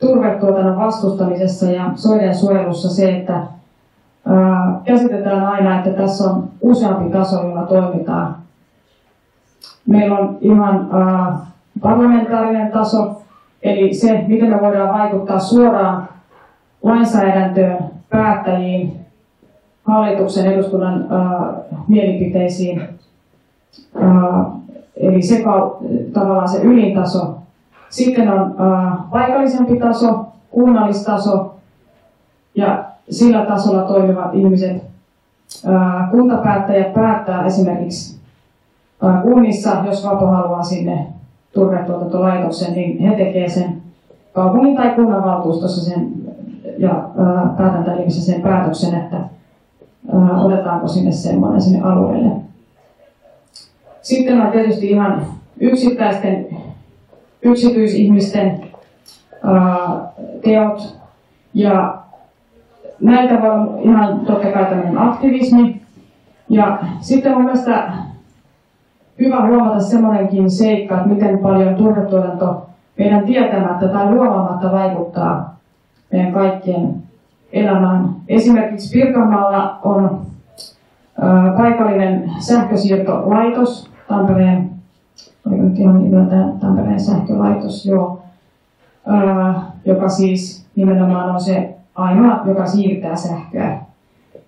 turvetuotannon 0.00 0.76
vastustamisessa 0.76 1.70
ja 1.70 1.90
soiden 1.94 2.34
suojelussa 2.34 2.88
se, 2.88 3.16
että 3.16 3.34
ää, 4.26 4.80
käsitetään 4.84 5.46
aina, 5.46 5.78
että 5.78 6.02
tässä 6.02 6.30
on 6.30 6.48
useampi 6.60 7.10
taso, 7.10 7.42
jolla 7.42 7.66
toimitaan. 7.66 8.36
Meillä 9.86 10.18
on 10.18 10.38
ihan 10.40 10.88
ää, 10.92 11.38
parlamentaarinen 11.80 12.72
taso, 12.72 13.22
eli 13.62 13.94
se, 13.94 14.24
miten 14.28 14.50
me 14.50 14.60
voidaan 14.60 14.98
vaikuttaa 14.98 15.38
suoraan 15.38 16.08
lainsäädäntöön, 16.82 17.78
päättäjiin, 18.08 19.00
hallituksen 19.84 20.52
eduskunnan 20.52 21.06
ää, 21.10 21.54
mielipiteisiin. 21.88 22.82
Ää, 24.00 24.44
eli 24.96 25.22
se 25.22 25.44
tavallaan 26.12 26.48
se 26.48 26.62
ylintaso, 26.62 27.39
sitten 27.90 28.32
on 28.32 28.40
äh, 28.40 29.10
paikallisempi 29.10 29.78
taso, 29.78 30.26
kunnallistaso 30.50 31.54
ja 32.54 32.84
sillä 33.10 33.46
tasolla 33.46 33.82
toimivat 33.82 34.34
ihmiset. 34.34 34.82
Äh, 35.68 36.10
kuntapäättäjät 36.10 36.94
päättää 36.94 37.46
esimerkiksi 37.46 38.20
äh, 39.04 39.22
kunnissa, 39.22 39.76
jos 39.84 40.04
Vapo 40.04 40.26
haluaa 40.26 40.62
sinne 40.62 41.06
turvetuotantolaitoksen, 41.52 42.72
niin 42.72 42.98
he 42.98 43.16
tekevät 43.16 43.52
sen 43.52 43.82
kaupungin 44.32 44.76
tai 44.76 44.90
kunnanvaltuustossa 44.90 45.84
sen 45.84 46.12
ja 46.78 47.08
päätäntäelimissä 47.56 48.32
sen 48.32 48.42
päätöksen, 48.42 48.94
että 48.94 49.16
otetaanko 50.44 50.88
sinne 50.88 51.12
semmoinen 51.12 51.60
sinne 51.60 51.80
alueelle. 51.80 52.30
Sitten 54.02 54.40
on 54.40 54.52
tietysti 54.52 54.90
ihan 54.90 55.26
yksittäisten 55.60 56.46
yksityisihmisten 57.42 58.60
teot. 60.42 60.96
Ja 61.54 61.98
näitä 63.00 63.42
voi 63.42 63.50
olla 63.50 63.80
ihan 63.80 64.20
totta 64.20 64.52
kai 64.52 64.64
tämmöinen 64.64 64.98
aktivismi. 64.98 65.82
Ja 66.48 66.78
sitten 67.00 67.34
on 67.34 67.44
mielestä 67.44 67.92
hyvä 69.18 69.46
huomata 69.46 69.80
semmoinenkin 69.80 70.50
seikka, 70.50 70.96
että 70.96 71.08
miten 71.08 71.38
paljon 71.38 71.74
turvetuotanto 71.74 72.66
meidän 72.98 73.24
tietämättä 73.24 73.88
tai 73.88 74.14
luomaamatta 74.14 74.72
vaikuttaa 74.72 75.56
meidän 76.12 76.32
kaikkien 76.32 76.94
elämään. 77.52 78.08
Esimerkiksi 78.28 78.98
Pirkanmaalla 78.98 79.78
on 79.82 80.20
paikallinen 81.56 82.30
sähkösiirtolaitos 82.38 83.90
Tampereen 84.08 84.70
oliko 85.46 85.62
ihan 85.74 86.02
nimeltään 86.02 86.58
Tampereen 86.58 87.00
sähkölaitos, 87.00 87.86
joo, 87.86 88.22
ää, 89.06 89.62
joka 89.84 90.08
siis 90.08 90.66
nimenomaan 90.76 91.30
on 91.30 91.40
se 91.40 91.74
ainoa, 91.94 92.40
joka 92.44 92.66
siirtää 92.66 93.16
sähköä. 93.16 93.80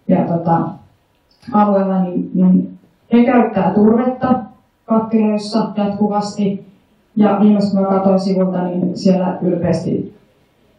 ja 0.08 0.24
tota, 0.24 0.68
alueella, 1.52 2.02
niin, 2.02 2.30
niin 2.34 2.78
he 3.12 3.24
käyttää 3.24 3.74
turvetta 3.74 4.34
kattiloissa 4.84 5.68
jatkuvasti. 5.76 6.72
Ja 7.16 7.38
viimeksi 7.40 7.76
kun 7.76 7.86
katsoin 7.86 8.20
sivulta, 8.20 8.62
niin 8.62 8.98
siellä 8.98 9.38
ylpeästi 9.42 10.14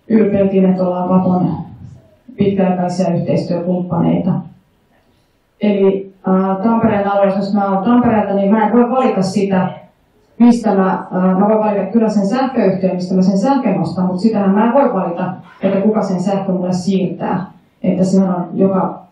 ylpeiltiin, 0.07 0.65
että 0.65 0.83
ollaan 0.83 1.09
Vapon 1.09 1.57
pitkäaikaisia 2.37 3.13
yhteistyökumppaneita. 3.13 4.31
Eli 5.61 6.13
äh, 6.27 6.57
Tampereen 6.63 7.11
alueessa, 7.11 7.39
jos 7.39 7.53
mä 7.53 7.67
olen 7.67 7.85
Tampereelta, 7.85 8.33
niin 8.33 8.51
mä 8.51 8.67
en 8.67 8.73
voi 8.73 8.91
valita 8.91 9.21
sitä, 9.21 9.69
mistä 10.39 10.75
mä, 10.75 11.07
mä 11.11 11.47
voin 11.47 11.59
valita 11.59 11.91
kyllä 11.91 12.09
sen 12.09 12.27
sähköyhtiön, 12.27 12.95
mistä 12.95 13.15
mä 13.15 13.21
sen 13.21 13.37
sähkön 13.37 13.81
ostan, 13.81 14.05
mutta 14.05 14.21
sitähän 14.21 14.49
mä 14.49 14.65
en 14.67 14.73
voi 14.73 14.93
valita, 14.93 15.33
että 15.61 15.81
kuka 15.81 16.03
sen 16.03 16.23
sähkö 16.23 16.51
mulle 16.51 16.73
siirtää. 16.73 17.51
Että 17.83 18.03
se 18.03 18.23
on 18.23 18.49
joka 18.53 19.03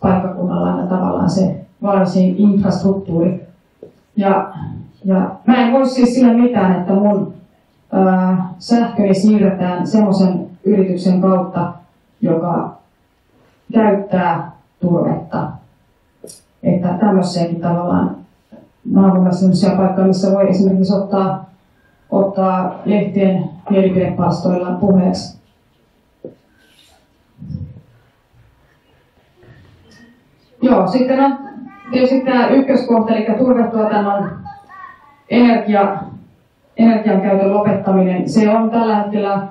paikkakunnalla 0.00 0.70
aina 0.70 0.86
tavallaan 0.86 1.30
se 1.30 1.64
varsin 1.82 2.34
infrastruktuuri. 2.38 3.46
Ja, 4.16 4.52
ja 5.04 5.30
mä 5.46 5.56
en 5.56 5.72
voi 5.72 5.88
siis 5.88 6.14
sillä 6.14 6.34
mitään, 6.34 6.80
että 6.80 6.92
mun 6.92 7.34
ää, 7.92 8.48
sähköni 8.58 9.14
siirretään 9.14 9.86
semmoisen 9.86 10.46
yrityksen 10.64 11.20
kautta, 11.20 11.72
joka 12.20 12.74
käyttää 13.72 14.52
turvetta. 14.80 15.48
Että 16.62 16.88
tämmöisiäkin 16.88 17.60
tavallaan, 17.60 18.16
olen 18.96 19.34
sellaisia 19.34 19.76
paikkoja, 19.76 20.06
missä 20.06 20.32
voi 20.32 20.50
esimerkiksi 20.50 20.94
ottaa, 20.94 21.50
ottaa 22.10 22.82
lehtien 22.84 23.44
mielipidepalstoilla 23.70 24.70
puheeksi. 24.70 25.38
Joo, 30.62 30.86
sitten 30.86 31.20
on 31.24 31.38
tietysti 31.92 32.20
tämä 32.20 32.48
ykköskohta, 32.48 33.14
eli 33.14 33.38
turvetuotannon 33.38 34.30
energia, 35.30 35.96
energian 36.76 37.20
käytön 37.20 37.54
lopettaminen. 37.54 38.28
Se 38.28 38.50
on 38.50 38.70
tällä 38.70 38.96
hetkellä 38.96 39.46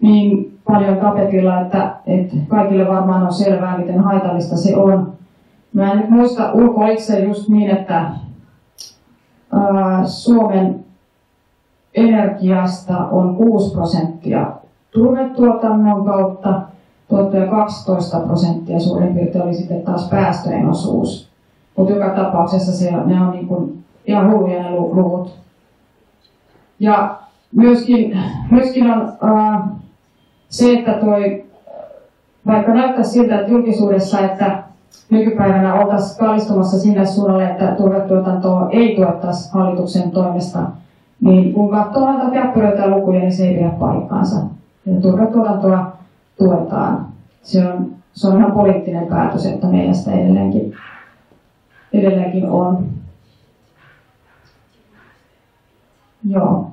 niin 0.00 0.58
paljon 0.64 0.96
tapetilla, 0.96 1.60
että, 1.60 1.94
että 2.06 2.36
kaikille 2.48 2.88
varmaan 2.88 3.22
on 3.22 3.32
selvää, 3.32 3.78
miten 3.78 4.00
haitallista 4.00 4.56
se 4.56 4.76
on. 4.76 5.12
Mä 5.72 5.92
en 5.92 5.98
nyt 5.98 6.10
muista 6.10 6.52
ulkoa 6.52 6.88
itse 6.88 7.20
just 7.20 7.48
niin, 7.48 7.70
että 7.70 8.10
Suomen 10.06 10.84
energiasta 11.94 13.06
on 13.06 13.36
6 13.36 13.74
prosenttia 13.74 14.52
turvetuotannon 14.90 16.04
kautta, 16.04 16.60
tuottoja 17.08 17.46
12 17.46 18.20
prosenttia 18.20 18.80
suurin 18.80 19.14
piirtein 19.14 19.44
oli 19.44 19.54
sitten 19.54 19.82
taas 19.82 20.08
päästöjen 20.08 20.68
osuus. 20.68 21.28
Mutta 21.76 21.92
joka 21.94 22.10
tapauksessa 22.10 22.72
se, 22.72 22.90
ne 22.90 23.20
on 23.20 23.30
niin 23.30 23.46
kuin 23.46 23.84
ihan 24.06 24.30
hulluja 24.30 24.62
ne 24.62 24.70
luvut. 24.70 25.38
Ja 26.80 27.16
myöskin, 27.52 28.18
myöskin 28.50 28.90
on 28.90 29.12
ää, 29.22 29.68
se, 30.48 30.72
että 30.72 30.92
toi, 30.92 31.44
vaikka 32.46 32.74
näyttää 32.74 33.04
siltä, 33.04 33.40
että 33.40 33.52
julkisuudessa, 33.52 34.20
että 34.20 34.62
nykypäivänä 35.10 35.74
oltaisiin 35.74 36.18
kallistumassa 36.18 36.78
sinne 36.78 37.06
suunnalle, 37.06 37.50
että 37.50 37.66
turvetuotantoa 37.66 38.70
ei 38.70 38.96
tuettaisi 38.96 39.52
hallituksen 39.52 40.10
toimesta, 40.10 40.60
niin 41.20 41.54
kun 41.54 41.70
katsoo 41.70 42.12
näitä 42.12 42.30
käppyröitä 42.30 42.82
ja 42.82 42.88
lukuja, 42.88 43.20
niin 43.20 43.32
se 43.32 43.48
ei 43.48 43.54
pidä 43.54 43.70
paikkaansa. 43.70 44.36
Ja 44.86 45.00
turvetuotantoa 45.00 45.92
tuetaan. 46.38 47.06
Se 47.42 47.68
on, 47.68 47.90
se 48.12 48.28
on 48.28 48.38
ihan 48.38 48.52
poliittinen 48.52 49.06
päätös, 49.06 49.46
että 49.46 49.66
meillä 49.66 49.94
sitä 49.94 50.12
edelleenkin, 50.12 50.74
edelleenkin 51.92 52.50
on. 52.50 52.86
Joo. 56.28 56.70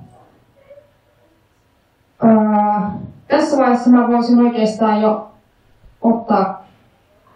Ää, 2.23 2.91
tässä 3.27 3.57
vaiheessa 3.57 3.89
mä 3.89 4.07
voisin 4.07 4.39
oikeastaan 4.39 5.01
jo 5.01 5.27
ottaa 6.01 6.62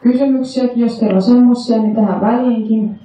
kysymyksiäkin, 0.02 0.80
jos 0.80 1.00
teillä 1.00 1.22
semmoisia, 1.22 1.78
niin 1.78 1.96
tähän 1.96 2.22
väliinkin. 2.22 3.00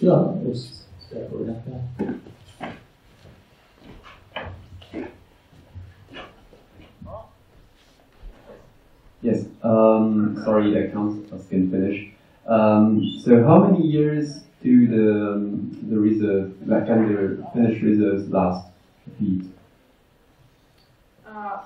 Ja, 0.00 0.34
just. 0.44 0.75
The 11.30 11.36
count 11.36 11.42
has 11.42 11.44
been. 11.46 12.12
Um, 12.46 13.20
so 13.24 13.44
how 13.44 13.58
many 13.64 13.86
years 13.86 14.44
do 14.62 14.86
the 14.86 15.32
um, 15.32 15.76
the 15.90 15.98
reserve, 15.98 16.54
like 16.66 16.86
can 16.86 17.12
the 17.12 17.46
finished 17.52 17.82
reserves 17.82 18.28
last? 18.30 18.68
Repeat. 19.06 19.44
Uh, 21.26 21.64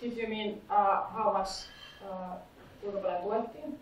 did 0.00 0.16
you 0.16 0.28
mean 0.28 0.60
uh, 0.70 1.02
how 1.12 1.32
much, 1.32 1.66
uh, 2.04 2.36
kuinka 2.82 3.20
tuettiin? 3.22 3.78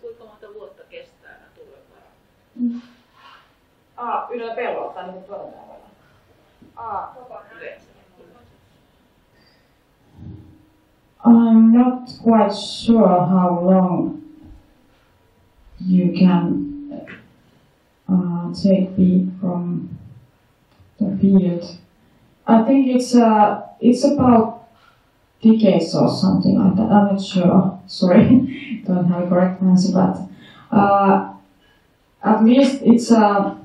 Kuinka 0.00 0.24
monta 0.24 0.46
vuotta 0.54 0.82
kestää 0.90 1.30
nämä 1.32 1.50
turvevarat? 1.54 2.14
Mm. 2.56 2.80
Ah, 3.96 4.30
yhdellä 4.32 4.54
pellolla 4.54 4.92
tai 4.92 5.12
niin 5.12 5.24
tuotetaan 5.24 5.68
Ah, 6.76 7.16
Yleensä. 7.56 7.97
I'm 11.24 11.72
not 11.72 12.10
quite 12.22 12.54
sure 12.54 13.08
how 13.08 13.60
long 13.62 14.22
you 15.80 16.12
can 16.12 17.08
uh, 18.08 18.54
take 18.54 18.96
beef 18.96 19.28
from 19.40 19.98
the 21.00 21.16
field. 21.18 21.76
I 22.46 22.62
think 22.62 22.86
it's 22.96 23.14
uh, 23.14 23.66
it's 23.80 24.04
about 24.04 24.68
decades 25.42 25.94
or 25.94 26.08
something 26.08 26.58
like 26.58 26.76
that. 26.76 26.90
I'm 26.90 27.14
not 27.14 27.22
sure. 27.22 27.80
Sorry, 27.86 28.82
don't 28.86 29.06
have 29.06 29.24
a 29.24 29.28
correct 29.28 29.62
answer, 29.62 29.92
but 29.92 30.20
uh, 30.70 31.34
at 32.22 32.44
least 32.44 32.82
it's 32.82 33.10
a 33.10 33.58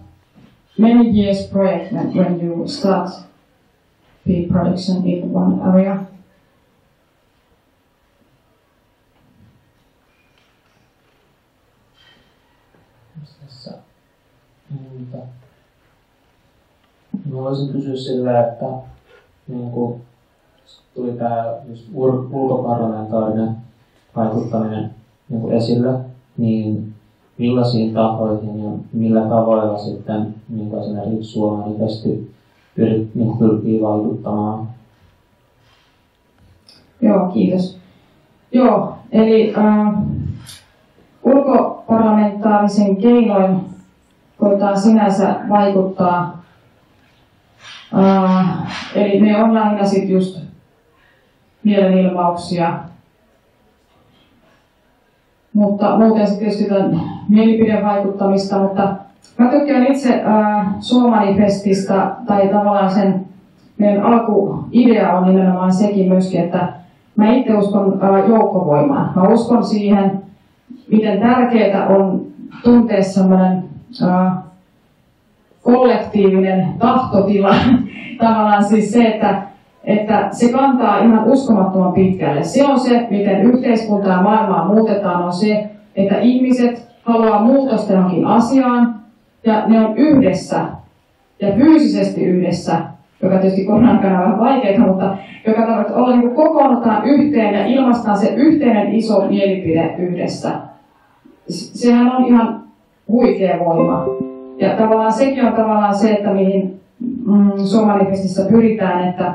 many 0.77 1.09
years 1.09 1.45
project 1.47 1.93
when 1.93 2.39
you 2.39 2.67
start 2.67 3.11
beef 4.25 4.49
production 4.49 5.05
in 5.05 5.31
one 5.31 5.61
area. 5.61 6.07
Mä 17.33 17.41
voisin 17.41 17.69
kysyä 17.69 17.95
sillä, 17.95 18.47
että 18.47 18.65
niin 19.47 19.71
kuin, 19.71 20.01
tuli 20.95 21.11
tämä 21.11 21.53
ulkoparlamentaarinen 21.93 23.57
vaikuttaminen 24.15 24.89
niin 25.29 25.51
esille, 25.51 25.99
niin 26.37 26.93
millaisiin 27.37 27.93
tahoihin 27.93 28.63
ja 28.63 28.69
millä 28.93 29.21
tavoilla 29.21 29.77
sitten 29.77 30.35
niin 30.49 30.69
kuin 30.69 30.83
esimerkiksi 30.83 31.31
Suomi 31.31 31.75
pysty 31.79 32.31
pyrit, 32.75 33.15
niin 33.15 33.37
pyrkii 33.37 33.81
vaikuttamaan? 33.81 34.67
Joo, 37.01 37.27
kiitos. 37.27 37.77
Joo, 38.51 38.95
eli 39.11 39.53
äh, 39.57 39.93
ulkoparlamentaarisen 41.23 42.97
keinoin 42.97 43.59
koetaan 44.37 44.81
sinänsä 44.81 45.35
vaikuttaa. 45.49 46.42
Eli 48.95 49.21
ne 49.21 49.43
on 49.43 49.53
lähinnä 49.53 49.85
sit 49.85 50.09
just 50.09 50.39
mielenilmauksia. 51.63 52.79
mutta 55.53 55.97
muuten 55.97 56.27
se 56.27 56.39
tietysti 56.39 56.65
tämän 56.65 57.01
mielipidevaikuttamista, 57.29 58.59
mutta 58.59 58.95
mä 59.37 59.49
tykkään 59.49 59.87
itse 59.87 60.23
Suomanifestista 60.79 62.11
tai 62.27 62.47
tavallaan 62.47 62.91
sen 62.91 63.25
meidän 63.77 64.03
alkuidea 64.03 65.17
on 65.17 65.25
nimenomaan 65.25 65.73
sekin 65.73 66.07
myöskin, 66.07 66.41
että 66.41 66.73
mä 67.15 67.33
itse 67.33 67.57
uskon 67.57 67.99
äh, 68.03 68.29
joukkovoimaan. 68.29 69.11
Mä 69.15 69.23
uskon 69.23 69.63
siihen, 69.63 70.21
miten 70.91 71.19
tärkeää 71.19 71.87
on 71.87 72.21
tuntea 72.63 73.03
sellainen 73.03 73.63
äh, 74.03 74.33
kollektiivinen 75.63 76.67
tahtotila. 76.79 77.55
Tavallaan 78.21 78.63
siis 78.63 78.91
se, 78.91 79.03
että, 79.03 79.41
että 79.83 80.27
se 80.31 80.51
kantaa 80.51 81.03
ihan 81.03 81.27
uskomattoman 81.27 81.93
pitkälle. 81.93 82.43
Se 82.43 82.65
on 82.65 82.79
se, 82.79 83.07
miten 83.09 83.41
yhteiskuntaa 83.41 84.17
ja 84.17 84.21
maailmaa 84.21 84.67
muutetaan, 84.67 85.23
on 85.23 85.33
se, 85.33 85.69
että 85.95 86.19
ihmiset 86.19 86.87
haluaa 87.03 87.41
muutosta 87.43 87.93
johonkin 87.93 88.25
asiaan, 88.25 88.95
ja 89.45 89.67
ne 89.67 89.85
on 89.85 89.97
yhdessä, 89.97 90.65
ja 91.41 91.53
fyysisesti 91.55 92.25
yhdessä, 92.25 92.77
joka 93.21 93.37
tietysti 93.37 93.65
korona-aikana 93.65 94.19
on 94.19 94.23
vähän 94.23 94.39
vaikeaa, 94.39 94.87
mutta 94.87 95.17
joka 95.47 95.61
tarkoittaa 95.61 96.03
olla 96.03 96.15
niin 96.15 96.35
kokoonnutaan 96.35 97.05
yhteen 97.05 97.53
ja 97.53 97.65
ilmaistaan 97.65 98.17
se 98.17 98.33
yhteinen 98.35 98.95
iso 98.95 99.25
mielipide 99.29 99.95
yhdessä. 99.97 100.49
Sehän 101.49 102.15
on 102.15 102.25
ihan 102.25 102.63
huikea 103.07 103.59
voima. 103.59 104.22
Ja 104.57 104.77
tavallaan 104.77 105.13
sekin 105.13 105.45
on 105.45 105.53
tavallaan 105.53 105.95
se, 105.95 106.11
että 106.11 106.29
mihin 106.29 106.81
mm, 107.25 107.51
Somalifestissä 107.65 108.45
pyritään, 108.49 109.09
että 109.09 109.33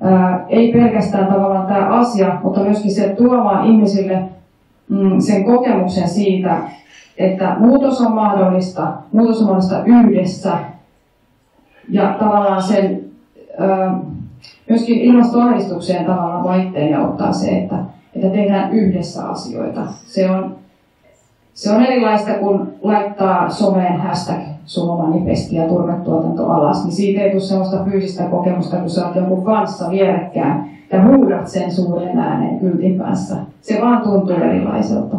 ää, 0.00 0.46
ei 0.48 0.72
pelkästään 0.72 1.26
tavallaan 1.26 1.66
tämä 1.66 1.86
asia, 1.86 2.38
mutta 2.42 2.60
myöskin 2.60 2.94
se 2.94 3.08
tuomaan 3.08 3.66
ihmisille 3.66 4.22
mm, 4.88 5.20
sen 5.20 5.44
kokemuksen 5.44 6.08
siitä, 6.08 6.56
että 7.18 7.56
muutos 7.58 8.00
on 8.00 8.12
mahdollista, 8.12 8.92
muutos 9.12 9.40
on 9.40 9.46
mahdollista 9.46 9.84
yhdessä. 9.84 10.52
Ja 11.88 12.16
tavallaan 12.18 12.62
sen 12.62 13.04
ää, 13.58 13.98
myöskin 14.68 15.00
ilmastoahdistukseen 15.00 16.04
tavallaan 16.04 16.44
vaitteen 16.44 17.00
ottaa 17.00 17.32
se, 17.32 17.50
että, 17.50 17.76
että 18.14 18.28
tehdään 18.28 18.72
yhdessä 18.72 19.28
asioita. 19.28 19.80
Se 20.06 20.30
on, 20.30 20.56
se 21.54 21.70
on 21.70 21.82
erilaista 21.82 22.34
kuin 22.34 22.68
laittaa 22.82 23.50
someen 23.50 24.00
hashtag 24.00 24.40
suomanifesti 24.66 25.56
ja 25.56 25.68
turvetuotanto 25.68 26.46
alas, 26.46 26.84
niin 26.84 26.92
siitä 26.92 27.22
ei 27.22 27.30
tule 27.30 27.40
sellaista 27.40 27.84
fyysistä 27.84 28.24
kokemusta, 28.24 28.76
kun 28.76 28.90
sä 28.90 29.06
oot 29.06 29.16
jonkun 29.16 29.44
kanssa 29.44 29.90
vierekkään 29.90 30.70
ja 30.92 31.04
huudat 31.04 31.48
sen 31.48 31.72
suuren 31.72 32.18
äänen 32.18 32.60
kyltin 32.60 32.98
päässä. 32.98 33.36
Se 33.60 33.78
vaan 33.80 34.02
tuntuu 34.02 34.36
erilaiselta. 34.36 35.16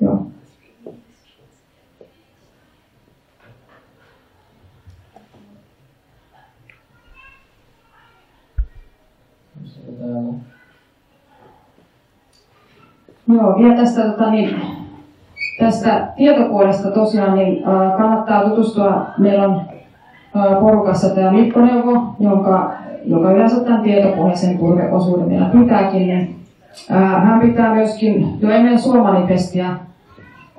Joo. 0.00 0.26
Joo, 13.34 13.58
vielä 13.58 13.76
tästä, 13.76 14.02
tota, 14.02 14.30
niin, 14.30 14.56
tästä 15.58 16.08
tietopuolesta 16.16 16.90
tosiaan 16.90 17.38
niin, 17.38 17.68
äh, 17.68 17.96
kannattaa 17.98 18.48
tutustua. 18.48 19.06
Meillä 19.18 19.44
on 19.44 19.60
äh, 20.36 20.60
porukassa 20.60 21.14
tämä 21.14 21.32
Mikko-neuvo, 21.32 22.14
jonka, 22.20 22.72
joka 23.04 23.32
yleensä 23.32 23.60
tämän 23.60 23.82
tietopohjaisen 23.82 24.58
turveosuuden 24.58 25.28
meillä 25.28 25.46
pitääkin. 25.46 26.06
Niin, 26.06 26.36
äh, 26.92 27.24
hän 27.24 27.40
pitää 27.40 27.74
myöskin 27.74 28.38
jo 28.40 28.50
ennen 28.50 28.78
Suomanifestiä 28.78 29.76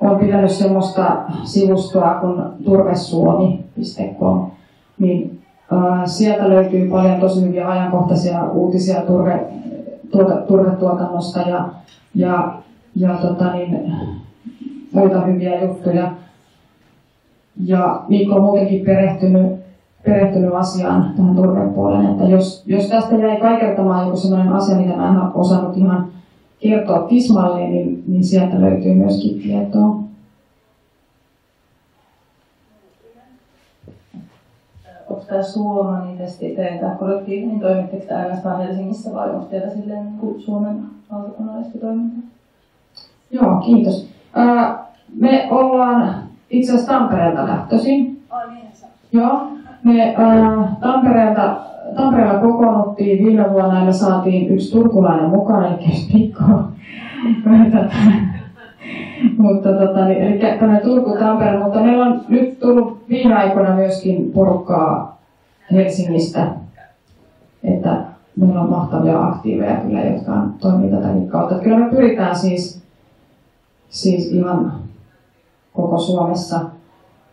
on 0.00 0.18
pitänyt 0.18 0.50
semmoista 0.50 1.16
sivustoa 1.44 2.14
kuin 2.14 2.42
turvesuomi.com. 2.64 4.50
Niin, 4.98 5.42
äh, 5.72 6.02
sieltä 6.04 6.48
löytyy 6.48 6.88
paljon 6.88 7.20
tosi 7.20 7.46
hyviä 7.46 7.68
ajankohtaisia 7.68 8.44
uutisia 8.44 9.00
turve, 9.00 9.46
tuota, 10.10 10.36
turvetuotannosta 10.36 11.40
ja, 11.40 11.68
ja, 12.14 12.54
ja 12.96 13.14
tota 13.14 13.52
niin, 13.52 13.92
muita 14.92 15.20
hyviä 15.20 15.64
juttuja. 15.64 16.12
Ja 17.64 18.02
Mikko 18.08 18.34
on 18.34 18.42
muutenkin 18.42 18.84
perehtynyt, 18.84 19.52
perehtynyt 20.04 20.54
asiaan 20.54 21.12
tähän 21.16 21.36
turvepuoleen, 21.36 22.06
että 22.06 22.24
jos, 22.24 22.64
jos 22.66 22.88
tästä 22.88 23.16
jäi 23.16 23.40
kaikertamaan 23.40 24.06
joku 24.06 24.16
sellainen 24.16 24.52
asia, 24.52 24.76
mitä 24.76 24.96
mä 24.96 25.08
en 25.08 25.20
ole 25.20 25.30
osannut 25.34 25.76
ihan 25.76 26.06
kertoa 26.60 26.98
tismalleen, 26.98 27.70
niin, 27.70 28.04
niin 28.08 28.24
sieltä 28.24 28.60
löytyy 28.60 28.94
myöskin 28.94 29.42
tietoa. 29.42 30.03
Tämä 35.34 35.42
Suomi-testi 35.44 36.50
teitä 36.56 36.86
kollektiivinen, 36.98 37.48
niin 37.48 37.60
toimitteko 37.60 38.04
tämä 38.08 38.20
ainoastaan 38.20 38.62
Helsingissä 38.62 39.14
vai 39.14 39.30
onko 39.30 39.44
teillä 39.44 39.70
silleen 39.70 40.04
niin 40.04 40.40
Suomen 40.40 40.82
valtakunnallista 41.12 41.78
toimintaa? 41.78 42.22
Joo, 43.30 43.56
kiitos. 43.56 44.08
Ää, 44.34 44.86
me 45.16 45.48
ollaan 45.50 46.14
itse 46.50 46.72
asiassa 46.72 46.92
Tampereelta 46.92 47.46
lähtöisin. 47.46 48.22
Ai 48.30 48.46
niin, 48.50 48.66
Joo. 49.12 49.48
Me 49.84 50.14
ää, 50.18 50.76
Tampereelta, 50.80 51.56
Tampereella 51.96 52.40
kokoonnuttiin 52.40 53.24
viime 53.24 53.52
vuonna 53.52 53.78
ja 53.78 53.84
me 53.84 53.92
saatiin 53.92 54.48
yksi 54.48 54.72
turkulainen 54.72 55.30
mukaan, 55.30 55.64
eli 55.64 55.76
Mikko. 56.14 56.44
mutta 59.38 59.72
tota, 59.72 60.04
niin, 60.04 60.22
eli 60.22 60.38
tämmöinen 60.38 60.82
Turku-Tampere, 60.82 61.58
mutta 61.58 61.80
meillä 61.80 62.04
on 62.06 62.20
nyt 62.28 62.60
tullut 62.60 62.98
viime 63.08 63.34
aikoina 63.34 63.74
myöskin 63.74 64.32
porukkaa 64.34 65.13
Helsingistä, 65.72 66.54
että 67.64 68.04
meillä 68.36 68.60
on 68.60 68.70
mahtavia 68.70 69.26
aktiiveja 69.26 69.76
kyllä, 69.76 70.00
jotka 70.00 70.32
toimii 70.60 70.90
tätäkin 70.90 71.28
kautta. 71.28 71.58
Kyllä 71.58 71.78
me 71.78 71.90
pyritään 71.90 72.36
siis, 72.36 72.82
siis 73.88 74.32
ihan 74.32 74.72
koko 75.72 75.98
Suomessa. 75.98 76.60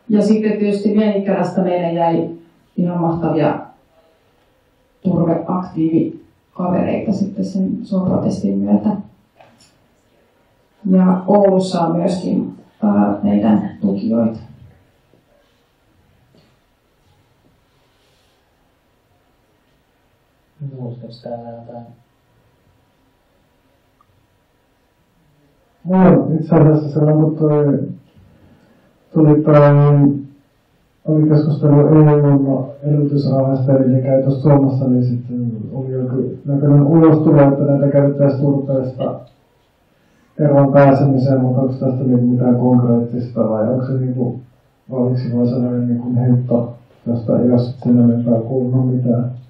Ja 0.09 0.21
sitten 0.21 0.59
tietysti 0.59 0.97
Vienikälästä 0.97 1.61
meille 1.61 1.93
jäi 1.93 2.29
ihan 2.77 3.01
mahtavia 3.01 3.59
turveaktiivikavereita 5.03 7.13
sitten 7.13 7.45
sen 7.45 7.77
suoprotestin 7.83 8.57
myötä. 8.57 8.89
Ja 10.89 11.21
Oulussa 11.27 11.81
on 11.81 11.95
myöskin 11.95 12.53
meidän 13.23 13.77
tukijoita. 13.81 14.39
Muistatko 20.81 21.15
täällä 21.23 21.49
jotain? 21.49 21.85
No, 25.85 26.27
itse 26.39 26.55
asiassa 26.55 26.89
silloin 26.89 27.23
kun 27.23 27.35
toi, 27.35 27.79
tuli 29.13 29.41
toi, 29.41 29.55
oli 31.05 31.29
keskustelu 31.29 31.79
EUn 31.79 32.71
elvytysrahastojen 32.83 34.03
käytössä 34.03 34.41
Suomessa, 34.41 34.87
niin 34.87 35.03
sitten 35.03 35.51
oli 35.73 35.91
joku 35.91 36.15
näköinen 36.45 36.83
ulostulo, 36.83 37.41
että 37.41 37.63
näitä 37.63 37.87
käytettäisiin 37.87 38.41
turpeesta 38.41 39.19
eroon 40.39 40.73
pääsemiseen, 40.73 41.41
mutta 41.41 41.61
onko 41.61 41.73
tästä 41.73 42.03
niin 42.03 42.23
mitään 42.23 42.55
konkreettista 42.55 43.49
vai 43.49 43.69
onko 43.69 43.85
se 43.85 43.93
niin 43.93 44.13
kuin, 44.13 44.41
oliko 44.89 45.17
se 45.17 45.35
vaan 45.35 45.47
sellainen 45.47 45.87
niin 45.87 45.99
kuin 45.99 46.15
heitto, 46.15 46.73
josta 47.07 47.39
ei 47.39 47.51
ole 47.51 47.59
sen 47.59 47.99
enempää 47.99 48.39
kuulunut 48.39 48.95
mitään? 48.95 49.40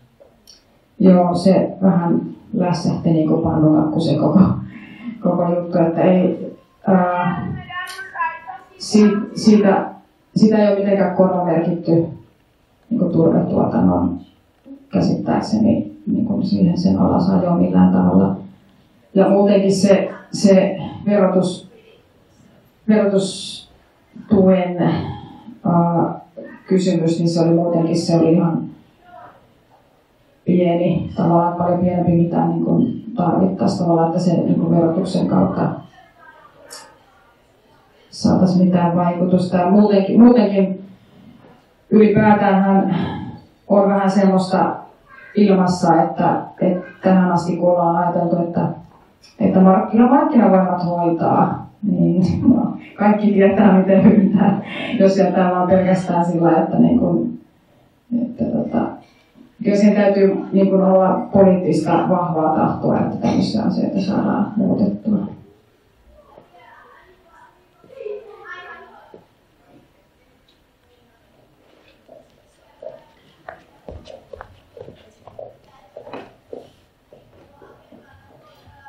Joo, 1.02 1.36
se 1.36 1.78
vähän 1.82 2.22
lässähti 2.54 3.10
niin 3.12 3.28
kuin 3.28 3.42
pannulakku 3.42 4.00
se 4.00 4.16
koko, 4.16 4.40
koko 5.24 5.54
juttu, 5.56 5.78
että 5.78 6.02
ei, 6.02 6.56
ää, 6.88 7.48
si, 8.78 9.00
siitä, 9.36 9.90
sitä 10.36 10.58
ei 10.58 10.68
ole 10.68 10.80
mitenkään 10.80 11.16
korvamerkitty 11.16 11.92
niin 12.90 13.00
kuin 13.00 13.12
turvetuotannon 13.12 14.20
käsittääkseni 14.94 15.98
niin 16.08 16.26
kuin 16.26 16.46
siihen 16.46 16.78
sen 16.78 17.00
alasajoon 17.00 17.62
millään 17.62 17.94
tavalla. 17.94 18.36
Ja 19.14 19.30
muutenkin 19.30 19.76
se, 19.76 20.10
se 20.32 20.78
verotus, 21.06 21.72
verotustuen 22.88 24.82
ää, 24.82 26.20
kysymys, 26.68 27.20
niin 27.20 27.30
se 27.30 27.42
oli 27.42 27.54
muutenkin 27.54 28.00
se 28.00 28.16
oli 28.16 28.34
ihan 28.34 28.71
pieni, 30.46 31.12
tavallaan 31.16 31.56
paljon 31.56 31.80
pienempi 31.80 32.12
mitä 32.12 32.46
niin 32.46 32.66
kuin 32.66 33.04
tarvittaisiin 33.16 33.80
tavallaan, 33.80 34.08
että 34.08 34.20
se 34.20 34.34
niin 34.34 34.60
kuin 34.60 34.76
verotuksen 34.76 35.28
kautta 35.28 35.70
saataisiin 38.10 38.66
mitään 38.66 38.96
vaikutusta. 38.96 39.58
Ja 39.58 39.70
muutenkin, 39.70 40.22
muutenkin 40.22 40.84
ylipäätään 41.90 42.96
on 43.68 43.90
vähän 43.90 44.12
semmoista 44.12 44.76
ilmassa, 45.36 46.02
että, 46.04 46.42
että 46.62 46.86
tähän 47.04 47.32
asti 47.32 47.58
kun 47.58 47.70
ollaan 47.70 47.96
ajateltu, 47.96 48.44
että 48.48 48.68
että 49.40 49.60
mar- 49.60 49.92
kyllä 49.92 50.10
markkinavoimat 50.10 50.86
hoitaa, 50.86 51.70
niin 51.92 52.24
no, 52.54 52.78
kaikki 53.00 53.32
tietää 53.32 53.78
miten 53.78 54.04
hyvin 54.04 54.40
jos 55.00 55.18
jätetään 55.18 55.52
vaan 55.52 55.68
pelkästään 55.68 56.26
sillä, 56.26 56.52
että, 56.52 56.80
niin 56.80 57.00
kun, 57.00 57.40
että 58.22 58.44
tota, 58.46 58.80
kyllä 59.64 59.78
siinä 59.78 60.02
täytyy 60.02 60.36
niin 60.52 60.70
kun 60.70 60.84
olla 60.84 61.28
poliittista 61.34 61.92
vahvaa 61.92 62.56
tahtoa, 62.56 63.00
että 63.00 63.16
tämmöisiä 63.18 63.64
asioita 63.64 64.02
saadaan 64.02 64.54
muutettua. 64.56 65.18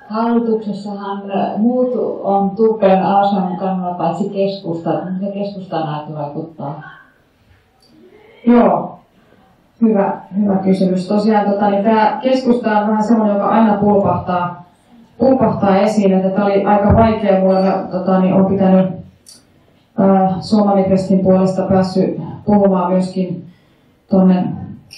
Hallituksessahan 0.09 1.23
muut 1.57 2.21
on 2.23 2.51
turpeen 2.51 3.03
alasajon 3.03 3.57
kannalla 3.57 3.95
paitsi 3.95 4.31
keskusta. 4.31 4.91
Mitä 4.91 5.33
keskusta 5.33 5.85
näitä 5.85 6.15
vaikuttaa? 6.15 6.83
Joo, 8.47 8.92
hyvä, 9.83 10.21
hyvä 10.41 10.57
kysymys. 10.57 11.09
Tosiaan 11.09 11.51
tota, 11.51 11.71
niin 11.71 11.85
tämä 11.85 12.19
keskusta 12.23 12.79
on 12.79 12.89
vähän 12.89 13.05
sellainen, 13.05 13.37
joka 13.37 13.49
aina 13.49 13.77
pulpahtaa, 13.77 14.65
pulpahtaa 15.19 15.77
esiin, 15.77 16.13
että 16.13 16.31
tämä 16.31 16.45
oli 16.45 16.65
aika 16.65 16.97
vaikea 16.97 17.41
mulle. 17.41 17.73
Tota, 17.91 18.21
niin 18.21 18.35
on 18.35 18.47
pitänyt 18.47 18.87
Suomalipestin 20.41 21.19
puolesta 21.19 21.63
päässyt 21.63 22.21
puhumaan 22.45 22.93
myöskin 22.93 23.45
tuonne 24.11 24.45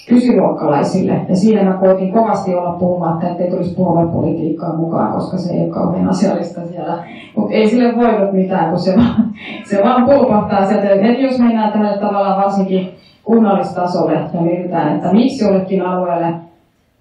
kysyluokkalaisille. 0.07 1.21
Ja 1.29 1.35
siinä 1.35 1.63
mä 1.63 1.73
koitin 1.73 2.13
kovasti 2.13 2.55
olla 2.55 2.71
puhumatta, 2.71 3.27
ettei 3.27 3.49
tulisi 3.49 3.75
puoluepolitiikkaa 3.75 4.75
mukaan, 4.75 5.13
koska 5.13 5.37
se 5.37 5.53
ei 5.53 5.61
ole 5.61 5.69
kauhean 5.69 6.09
asiallista 6.09 6.61
siellä. 6.67 7.03
Mutta 7.35 7.53
ei 7.53 7.69
sille 7.69 7.95
voinut 7.95 8.33
mitään, 8.33 8.69
kun 8.69 8.79
se 8.79 8.95
vaan, 8.95 9.33
se 9.69 9.83
vaan 9.83 10.05
pulpahtaa 10.05 10.65
sieltä. 10.65 10.89
Että 10.89 11.21
jos 11.21 11.39
mennään 11.39 11.71
tälle 11.71 11.97
tavallaan 11.97 12.43
varsinkin 12.43 12.91
kunnallistasolle 13.25 14.13
ja 14.13 14.41
mietitään, 14.41 14.95
että 14.95 15.13
miksi 15.13 15.45
jollekin 15.45 15.85
alueelle 15.85 16.33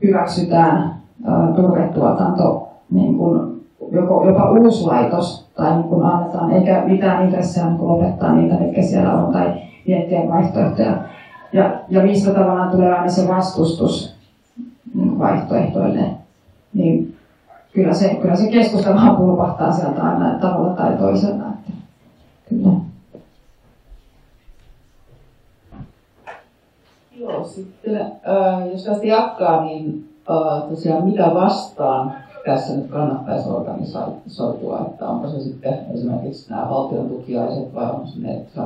hyväksytään 0.03 0.95
turvetuotanto 1.57 2.69
niin 2.91 3.19
kuin 3.19 3.65
joko, 3.93 4.27
jopa 4.27 4.51
uusi 4.51 4.85
laitos 4.85 5.47
tai 5.57 5.73
niin 5.73 5.89
kuin 5.89 6.05
annetaan, 6.05 6.51
eikä 6.51 6.83
mitään 6.87 7.25
intressejä 7.25 7.67
niin 7.67 7.89
lopettaa 7.89 8.35
niitä, 8.35 8.55
mitkä 8.55 8.83
siellä 8.83 9.13
on, 9.13 9.33
tai 9.33 9.53
miettiä 9.87 10.29
vaihtoehtoja 10.29 10.97
ja, 11.53 11.81
ja 11.89 12.03
mistä 12.03 12.31
tavallaan 12.31 12.71
tulee 12.71 12.93
aina 12.93 13.09
se 13.09 13.29
vastustus 13.29 14.15
niin 14.95 15.19
vaihtoehtoille, 15.19 16.05
niin 16.75 17.17
kyllä 17.73 17.95
se, 17.95 18.15
kyllä 18.15 18.37
se 18.37 18.51
keskusta 18.51 18.95
vaan 18.95 19.17
pulpahtaa 19.17 19.73
sieltä 19.73 20.03
aina 20.03 20.39
tavalla 20.39 20.75
tai 20.75 20.97
toisella. 20.97 21.45
Että 21.49 21.73
kyllä. 22.49 22.71
Joo, 27.25 27.45
sitten 27.45 28.01
äh, 28.01 28.69
jos 28.73 28.85
tästä 28.85 29.07
jatkaa, 29.07 29.65
niin 29.65 30.09
äh, 30.31 30.63
tosiaan 30.71 31.05
mitä 31.05 31.35
vastaan 31.35 32.15
tässä 32.45 32.77
nyt 32.77 32.91
kannattaisi 32.91 33.49
organisoitua, 33.49 34.87
että 34.91 35.09
onko 35.09 35.29
se 35.29 35.41
sitten 35.41 35.87
esimerkiksi 35.95 36.51
nämä 36.51 36.71
valtion 36.71 37.09
tukiaiset 37.09 37.75
vai 37.75 37.91
onko 37.91 38.07
se 38.07 38.21
ne, 38.21 38.35
että 38.35 38.61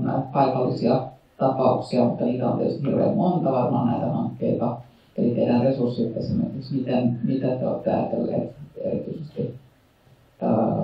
näitä 0.00 0.22
paikallisia 0.32 1.02
tapauksia, 1.38 2.04
mutta 2.04 2.24
niitä 2.24 2.48
on 2.48 2.58
tietysti 2.58 2.86
hirveän 2.86 3.16
monta 3.16 3.52
varmaan 3.52 3.86
näitä 3.86 4.06
hankkeita. 4.06 4.76
Eli 5.18 5.30
teidän 5.30 5.62
resurssit 5.62 6.16
esimerkiksi, 6.16 6.74
miten, 6.74 7.18
mitä 7.24 7.46
te 7.46 7.66
olette 7.66 7.92
ajatelleet 7.92 8.50
erityisesti 8.84 9.54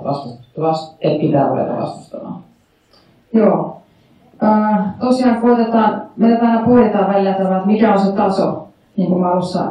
vastust, 0.03 0.39
vast, 0.59 0.97
että 1.01 1.21
pitää 1.21 1.47
ruveta 1.47 1.77
vastustamaan? 1.77 2.43
Joo. 3.33 3.80
Tosiaan 4.99 5.41
koitetaan, 5.41 6.01
me 6.17 6.39
aina 6.39 6.65
pohditaan 6.65 7.13
välillä 7.13 7.33
tavalla, 7.33 7.57
että 7.57 7.67
mikä 7.67 7.93
on 7.93 7.99
se 7.99 8.11
taso, 8.11 8.67
niin 8.97 9.09
kuin 9.09 9.21
mä 9.21 9.31
alussa 9.31 9.65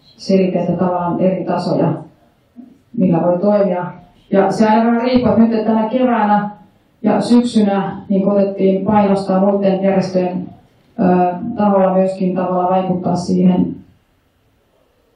selitin, 0.00 0.60
että 0.60 0.72
tavallaan 0.72 1.20
eri 1.20 1.44
tasoja, 1.44 1.92
millä 2.98 3.22
voi 3.22 3.38
toimia. 3.38 3.86
Ja 4.30 4.52
se 4.52 4.68
aina 4.68 4.84
vähän 4.84 5.02
riippuu, 5.02 5.28
että 5.28 5.42
nyt 5.42 5.52
että 5.52 5.72
tänä 5.72 5.88
keväänä 5.88 6.50
ja 7.02 7.20
syksynä 7.20 7.96
niin 8.08 8.22
koitettiin 8.22 8.84
painostaa 8.84 9.40
muiden 9.40 9.82
järjestöjen 9.82 10.48
taholla 11.56 11.94
myöskin 11.94 12.34
tavalla 12.34 12.70
vaikuttaa 12.70 13.16
siihen 13.16 13.76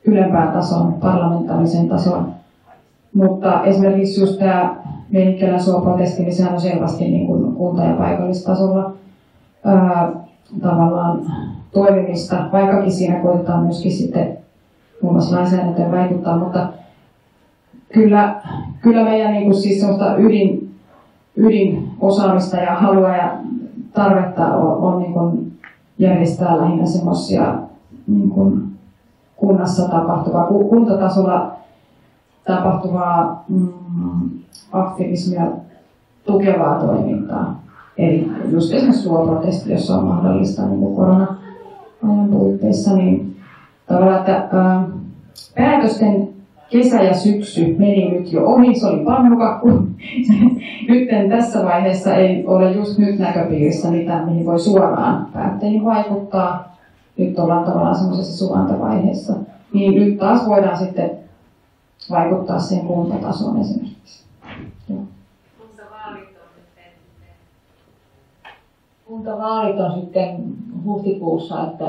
ylempään 0.05 0.53
tasoon, 0.53 0.93
parlamentaariseen 0.93 1.89
tasoon. 1.89 2.33
Mutta 3.15 3.63
esimerkiksi 3.63 4.21
just 4.21 4.39
tämä 4.39 4.77
Menikkelän 5.11 5.63
suoprotesti, 5.63 6.23
niin 6.23 6.35
sehän 6.35 6.55
on 6.55 6.61
selvästi 6.61 7.05
niin 7.05 7.27
kuin 7.27 7.36
kunta- 7.67 7.85
ja 7.85 7.95
paikallistasolla 7.95 8.93
ää, 9.65 10.13
tavallaan 10.63 11.21
toimimista, 11.73 12.49
vaikkakin 12.53 12.93
siinä 12.93 13.21
koitetaan 13.21 13.65
myöskin 13.65 13.93
sitten 13.93 14.39
muun 15.03 15.15
muassa 15.15 15.37
lainsäädäntöön 15.37 15.93
vaikuttaa, 15.93 16.39
mutta 16.39 16.69
kyllä, 17.93 18.43
kyllä 18.81 19.05
meidän 19.05 19.33
niin 19.33 19.45
kuin 19.45 19.57
siis 19.57 19.87
ydin, 20.19 20.75
ydinosaamista 21.37 22.57
ja 22.57 22.75
halua 22.75 23.17
ja 23.17 23.39
tarvetta 23.93 24.57
on, 24.57 24.77
on 24.77 25.03
niin 25.03 25.13
kuin 25.13 25.53
järjestää 25.99 26.59
lähinnä 26.59 26.87
semmoisia 26.87 27.55
niin 28.07 28.31
kuin 28.31 28.63
kunnassa 29.37 29.89
tapahtuvaa, 29.89 30.47
kuntatasolla 30.47 31.53
tapahtuvaa 32.45 33.45
mm, 33.49 34.29
aktivismia 34.73 35.47
tukevaa 36.27 36.79
toimintaa. 36.81 37.63
Eli 37.99 38.31
just 38.51 38.73
esimerkiksi 38.73 39.03
suoprotesti, 39.03 39.73
jossa 39.73 39.99
on 39.99 40.05
mahdollista 40.05 40.67
niin 40.67 40.95
korona-ajan 40.97 42.29
puitteissa, 42.31 42.97
niin 42.97 43.37
tavallaan, 43.87 44.19
että 44.19 44.49
ää, 44.53 44.89
päätösten 45.57 46.29
kesä 46.71 47.03
ja 47.03 47.15
syksy 47.15 47.77
meni 47.79 48.11
nyt 48.11 48.33
jo 48.33 48.45
ohi, 48.45 48.81
se 48.81 48.87
oli 48.87 49.05
pannukakku. 49.05 49.69
nyt 50.89 51.09
tässä 51.31 51.65
vaiheessa 51.65 52.15
ei 52.15 52.47
ole 52.47 52.73
just 52.73 52.99
nyt 52.99 53.19
näköpiirissä 53.19 53.91
mitään, 53.91 54.29
mihin 54.29 54.47
voi 54.47 54.59
suoraan 54.59 55.27
päättäjiin 55.33 55.85
vaikuttaa. 55.85 56.77
Nyt 57.19 57.39
ollaan 57.39 57.65
tavallaan 57.65 57.97
semmoisessa 57.97 58.47
suvantavaiheessa. 58.47 59.35
Niin 59.73 59.95
nyt 59.95 60.19
taas 60.19 60.49
voidaan 60.49 60.79
sitten 60.79 61.11
vaikuttaa 62.11 62.59
siihen 62.59 62.87
kuntatasoon 62.87 63.61
esimerkiksi. 63.61 64.27
Kuntavaalit 69.09 69.81
on 69.81 70.01
sitten 70.01 70.45
huhtikuussa, 70.85 71.63
että 71.63 71.87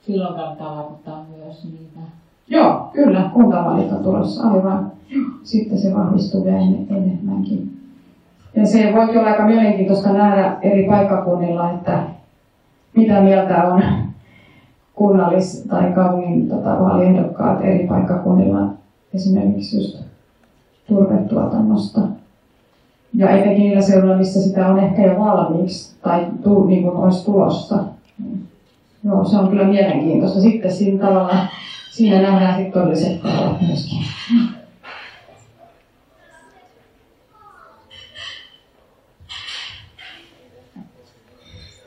silloin 0.00 0.34
kannattaa 0.34 0.76
vaikuttaa 0.76 1.24
myös 1.36 1.64
niitä 1.64 2.00
Joo, 2.48 2.90
kyllä, 2.92 3.30
kuntavaalit 3.34 3.92
on 3.92 4.02
tulossa 4.02 4.48
aivan. 4.48 4.92
Sitten 5.42 5.78
se 5.78 5.94
vahvistuu 5.94 6.44
vielä 6.44 6.58
enemmänkin. 6.90 7.76
Ja 8.56 8.66
se 8.66 8.92
voi 8.94 9.18
olla 9.18 9.28
aika 9.30 9.46
mielenkiintoista 9.46 10.12
nähdä 10.12 10.58
eri 10.62 10.86
paikkakunnilla, 10.86 11.70
että 11.70 12.02
mitä 12.96 13.20
mieltä 13.20 13.64
on 13.64 13.82
kunnallis- 14.94 15.68
tai 15.68 15.92
kaupungin 15.92 16.48
tota, 16.48 16.78
vaaliehdokkaat 16.78 17.64
eri 17.64 17.86
paikkakunnilla 17.86 18.68
esimerkiksi 19.14 19.76
just 19.76 20.02
turvetuotannosta. 20.88 22.00
Ja 23.14 23.30
etenkin 23.30 23.62
niillä 23.62 23.82
seuduilla, 23.82 24.16
missä 24.16 24.42
sitä 24.42 24.66
on 24.66 24.78
ehkä 24.78 25.06
jo 25.06 25.18
valmiiksi 25.18 25.96
tai 26.02 26.26
tu, 26.42 26.66
niin 26.66 26.82
kuin 26.82 26.96
olisi 26.96 27.24
tulossa. 27.24 27.84
Joo, 29.04 29.24
se 29.24 29.36
on 29.36 29.48
kyllä 29.48 29.64
mielenkiintoista. 29.64 30.40
Sitten 30.40 30.72
siinä 30.72 31.06
tavalla 31.06 31.36
siinä 31.90 32.22
nähdään 32.22 32.56
sitten 32.56 32.72
todelliset 32.72 33.22
kaavat 33.22 33.60
myöskin. 33.60 33.98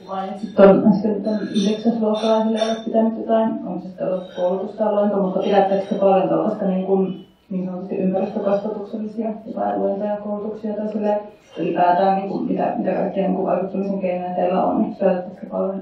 Mainitsit 0.07 0.55
tuon 0.55 0.83
äsken 0.93 1.23
tuon 1.23 1.39
yhdeksäsluokkalaisille 1.41 2.63
olet 2.63 2.85
pitänyt 2.85 3.17
jotain, 3.17 3.49
onko 3.65 3.79
se 3.79 3.87
sitten 3.87 4.07
ollut 4.07 4.33
koulutusta 4.35 4.89
ollenkaan, 4.89 5.21
mutta 5.21 5.39
pidättekö 5.39 5.95
paljon 5.95 6.29
tällaista 6.29 6.65
niin, 6.65 6.85
kuin, 6.85 7.25
niin 7.49 7.65
sanotusti 7.65 7.95
ympäristökasvatuksellisia 7.95 9.29
jotain 9.45 9.79
luentoja, 9.79 10.17
koulutuksia 10.17 10.73
tai 10.73 10.91
sille 10.91 11.21
ylipäätään 11.57 12.17
niin 12.17 12.29
kuin, 12.29 12.43
mitä, 12.43 12.73
mitä 12.77 12.91
kaikkia 12.91 13.27
niin 13.27 13.43
vaikuttamisen 13.43 13.99
keinoja 13.99 14.35
teillä 14.35 14.63
on, 14.63 14.81
niin 14.81 14.95
pidättekö 14.95 15.45
paljon 15.49 15.81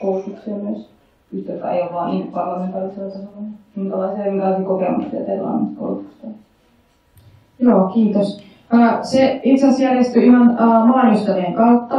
koulutuksia 0.00 0.54
myös? 0.54 0.94
just 1.34 1.48
jotka 1.48 1.70
ei 1.70 1.82
ole 1.82 1.92
vaan 1.92 2.10
niin 2.10 2.32
parlamentaarisella 2.32 3.10
tasolla. 3.10 3.28
Minkälaisia, 3.76 4.30
minkälaisia 4.32 4.66
kokemuksia 4.66 5.20
teillä 5.20 5.48
on 5.48 5.68
koulutuksesta? 5.78 6.26
Joo, 7.58 7.88
kiitos. 7.88 8.40
Se 9.02 9.40
itse 9.42 9.66
asiassa 9.66 9.84
järjestyi 9.84 10.26
ihan 10.26 10.56
maanystävien 10.88 11.54
kautta. 11.54 11.96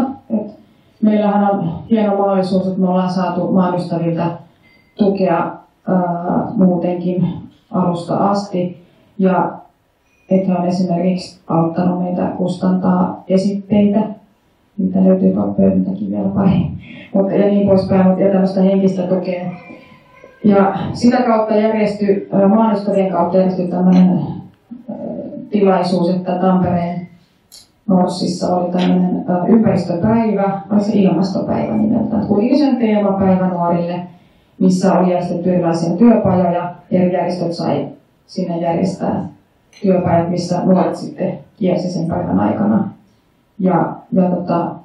Meillähän 1.01 1.51
on 1.51 1.83
hieno 1.89 2.17
mahdollisuus, 2.17 2.67
että 2.67 2.79
me 2.79 2.87
ollaan 2.89 3.13
saatu 3.13 3.51
maanystäviltä 3.51 4.31
tukea 4.97 5.55
muutenkin 6.55 7.27
alusta 7.75 8.17
asti. 8.17 8.85
Ja 9.17 9.51
että 10.29 10.53
on 10.57 10.65
esimerkiksi 10.65 11.39
auttanut 11.47 12.03
meitä 12.03 12.27
kustantaa 12.37 13.23
esitteitä, 13.27 13.99
niitä 14.77 15.03
löytyy 15.03 15.33
pöydältäkin 15.57 16.11
vielä 16.11 16.29
pari, 16.29 16.67
mutta 17.13 17.33
ja 17.33 17.47
niin 17.47 17.67
poispäin, 17.67 18.07
mutta 18.07 18.21
ja 18.23 18.31
tämmöistä 18.31 18.61
henkistä 18.61 19.01
tukea. 19.01 19.51
Ja 20.43 20.73
sitä 20.93 21.17
kautta 21.17 21.55
järjestyi, 21.55 22.29
maanostavien 22.49 23.11
kautta 23.11 23.37
järjestyi 23.37 23.67
tämmöinen 23.67 24.19
tilaisuus, 25.49 26.09
että 26.09 26.35
Tampereen 26.35 27.07
Norssissa 27.87 28.55
oli 28.55 28.71
tämmöinen 28.71 29.25
ympäristöpäivä, 29.47 30.61
oli 30.71 30.83
se 30.83 30.91
ilmastopäivä 30.93 31.77
nimeltään. 31.77 32.27
Kuitenkin 32.27 32.59
sen 32.59 32.77
teemapäivä 32.77 33.47
nuorille, 33.47 34.01
missä 34.59 34.93
oli 34.93 35.11
järjestetty 35.11 35.53
erilaisia 35.53 35.97
työpajoja. 35.97 36.74
Järjestöt 36.91 37.53
sai 37.53 37.87
sinne 38.27 38.57
järjestää 38.57 39.27
työpajat, 39.81 40.29
missä 40.29 40.63
nuoret 40.63 40.95
sitten 40.95 41.39
kiersi 41.57 41.91
sen 41.91 42.07
päivän 42.07 42.39
aikana. 42.39 42.89
Ja, 43.59 43.95
ja 44.11 44.29
tota, 44.29 44.75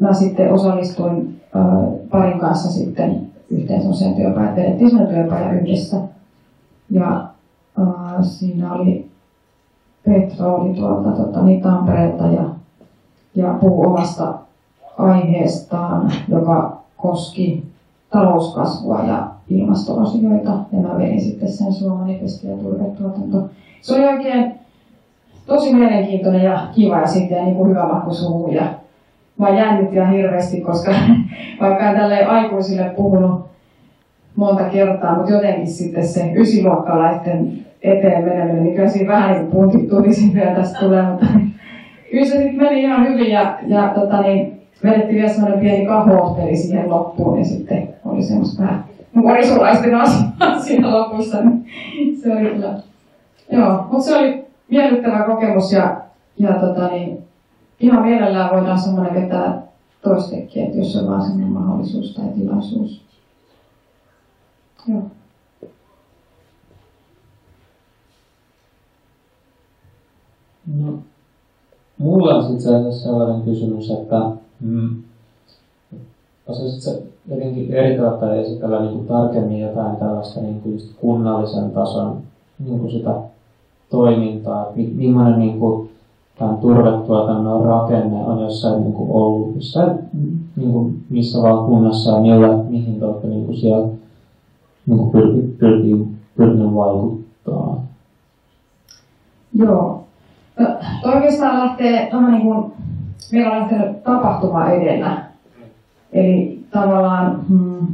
mä 0.00 0.12
sitten 0.12 0.52
osallistuin 0.52 1.40
äh, 1.56 1.62
parin 2.10 2.38
kanssa 2.38 2.72
sitten 2.72 3.26
yhteen 3.50 3.80
sellaiseen 3.80 4.14
työpajaan. 4.14 4.56
Vedettiin 4.56 4.90
sellainen 4.90 5.14
työpaja 5.14 5.52
yhdessä. 5.52 5.96
Ja 6.90 7.24
äh, 7.78 8.22
siinä 8.22 8.74
oli 8.74 9.14
Petra 10.04 10.54
oli 10.54 10.74
tuolta 10.74 11.10
tota, 11.10 11.42
niin 11.42 11.62
Tampereelta 11.62 12.26
ja, 12.26 12.44
ja 13.34 13.54
puhui 13.60 13.86
omasta 13.86 14.34
aiheestaan, 14.98 16.12
joka 16.28 16.76
koski 16.96 17.72
talouskasvua 18.10 19.04
ja 19.04 19.33
ilmastoasioita. 19.50 20.50
Ja 20.50 20.78
mä 20.78 20.98
vedin 20.98 21.20
sitten 21.20 21.52
sen 21.52 21.72
Suomanifesti 21.72 22.46
ja 22.46 22.56
turvetuotanto. 22.56 23.48
Se 23.80 23.94
oli 23.94 24.04
oikein 24.04 24.54
tosi 25.46 25.74
mielenkiintoinen 25.74 26.44
ja 26.44 26.68
kiva 26.74 27.00
ja 27.00 27.06
sitten 27.06 27.44
niin 27.44 27.56
kuin 27.56 27.70
hyvä 27.70 27.86
maku 27.86 28.14
suuhun. 28.14 28.54
Ja 28.54 28.74
mä 29.38 29.48
jännitin 29.48 29.94
ihan 29.94 30.12
hirveästi, 30.12 30.60
koska 30.60 30.92
vaikka 31.60 31.90
en 31.90 31.96
tälle 31.96 32.24
aikuisille 32.24 32.92
puhunut 32.96 33.44
monta 34.36 34.64
kertaa, 34.64 35.16
mutta 35.16 35.32
jotenkin 35.32 35.66
sitten 35.66 36.06
se 36.06 36.32
ysiluokkalaisten 36.36 37.52
eteen 37.82 38.24
meneminen, 38.24 38.62
niin 38.62 38.74
kyllä 38.74 38.88
siinä 38.88 39.12
vähän 39.12 39.32
niin 39.32 39.46
puntit 39.46 39.88
tuli 39.88 40.34
vielä 40.34 40.54
tästä 40.54 40.78
tulee, 40.78 41.02
mutta 41.02 41.26
kyllä 42.10 42.26
se 42.26 42.32
sitten 42.32 42.56
meni 42.56 42.82
ihan 42.82 43.08
hyvin 43.08 43.30
ja, 43.30 43.58
ja 43.66 43.92
tota 43.94 44.22
niin, 44.22 44.62
vedettiin 44.84 45.14
vielä 45.14 45.28
semmoinen 45.28 45.60
pieni 45.60 45.86
kahootteli 45.86 46.56
siihen 46.56 46.90
loppuun 46.90 47.38
ja 47.38 47.44
sitten 47.44 47.88
oli 48.04 48.22
semmoista 48.22 48.62
vähän 48.62 48.84
nuorisolaisten 49.14 49.94
asiaa 49.94 50.60
siinä 50.64 50.98
lopussa, 50.98 51.40
niin 51.40 52.20
se 52.22 52.32
oli 52.32 52.50
kyllä, 52.50 52.80
joo, 53.52 53.86
mutta 53.90 54.04
se 54.04 54.16
oli 54.16 54.44
miellyttävä 54.70 55.24
kokemus 55.24 55.72
ja, 55.72 56.00
ja 56.38 56.52
tota 56.52 56.88
niin, 56.88 57.24
ihan 57.80 58.02
mielellään 58.02 58.50
voidaan 58.50 58.78
semmoinen 58.78 59.22
vetää 59.22 59.62
toistekin, 60.02 60.64
että 60.64 60.78
jos 60.78 60.96
on 60.96 61.08
vaan 61.08 61.22
semmoinen 61.22 61.52
mahdollisuus 61.52 62.14
tai 62.14 62.28
tilaisuus. 62.28 63.04
Joo. 64.88 65.02
No, 70.66 70.98
mulla 71.98 72.34
on 72.34 72.42
sitten 72.42 72.74
asiassa 72.74 73.02
sellainen 73.02 73.42
kysymys, 73.42 73.90
että 73.90 74.16
mm, 74.60 75.02
osaisitko 76.46 77.13
jotenkin 77.28 77.68
tai 78.20 78.38
esitellä 78.38 78.80
niin 78.80 78.92
kuin 78.92 79.06
tarkemmin 79.06 79.60
jotain 79.60 79.96
tällaista 79.96 80.40
niin 80.40 80.60
kuin 80.60 80.78
kunnallisen 81.00 81.70
tason 81.70 82.16
niin 82.58 82.80
kuin 82.80 82.90
sitä 82.92 83.14
toimintaa, 83.90 84.72
millainen 84.94 85.38
niin 85.38 85.60
kuin 85.60 85.90
tämän 86.38 86.56
turvetuotannon 86.56 87.64
rakenne 87.64 88.24
on 88.24 88.40
jossain 88.40 88.80
niin 88.80 88.92
kuin 88.92 89.10
ollut, 89.10 89.54
jossain, 89.54 89.98
niin 90.56 90.72
kuin 90.72 91.02
missä 91.10 91.42
vaan 91.42 91.66
kunnassa 91.66 92.10
ja 92.10 92.20
millä, 92.20 92.64
mihin 92.68 92.98
te 92.98 93.04
olette 93.04 93.28
niin 93.28 93.46
kuin 93.46 93.56
siellä 93.56 93.88
niin 94.86 94.98
kuin 94.98 95.10
pyrkinyt 95.10 95.58
pyrki, 95.58 96.06
pyrki 96.36 96.74
vaikuttaa. 96.74 97.84
Joo, 99.54 100.04
No, 100.58 100.66
oikeastaan 101.04 101.58
lähtee 101.58 102.10
vähän 102.12 102.32
niin 102.32 102.42
kuin, 102.42 102.72
meillä 103.32 103.52
on 103.52 103.60
lähtenyt 103.60 104.04
tapahtuma 104.04 104.70
edellä. 104.70 105.24
Eli 106.12 106.63
tavallaan 106.74 107.44
hmm, 107.48 107.86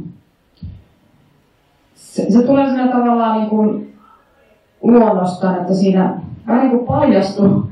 se, 1.95 2.31
se 2.31 2.41
tulee 2.43 2.69
siinä 2.69 2.87
tavallaan 2.87 3.37
niin 3.37 3.49
kuin 3.49 3.93
luonnostaan, 4.81 5.61
että 5.61 5.73
siinä 5.73 6.21
vähän 6.47 6.61
niin 6.61 6.77
kuin 6.77 6.87
paljastuu 6.87 7.67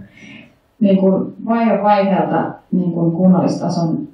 niin 0.79 0.97
kuin 0.97 1.33
vaihe 1.45 1.83
vaiheelta 1.83 2.51
niin 2.71 2.91
kuin 2.91 3.11
kunnallistason 3.11 4.07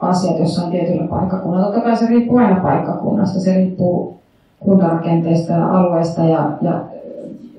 asiat 0.00 0.38
jossain 0.38 0.70
tietyllä 0.70 1.06
paikkakunnalla. 1.08 1.66
Totta 1.66 1.80
kai 1.80 1.96
se 1.96 2.06
riippuu 2.06 2.36
aina 2.36 2.60
paikkakunnasta, 2.60 3.40
se 3.40 3.54
riippuu 3.54 4.20
kuntarakenteesta 4.60 5.52
ja 5.52 5.78
alueesta 5.78 6.24
ja, 6.24 6.50
ja 6.62 6.84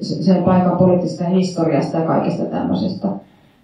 sen 0.01 0.43
paikan 0.43 0.77
poliittisesta 0.77 1.23
historiasta 1.23 1.97
ja 1.97 2.07
kaikesta 2.07 2.45
tämmöisestä. 2.45 3.07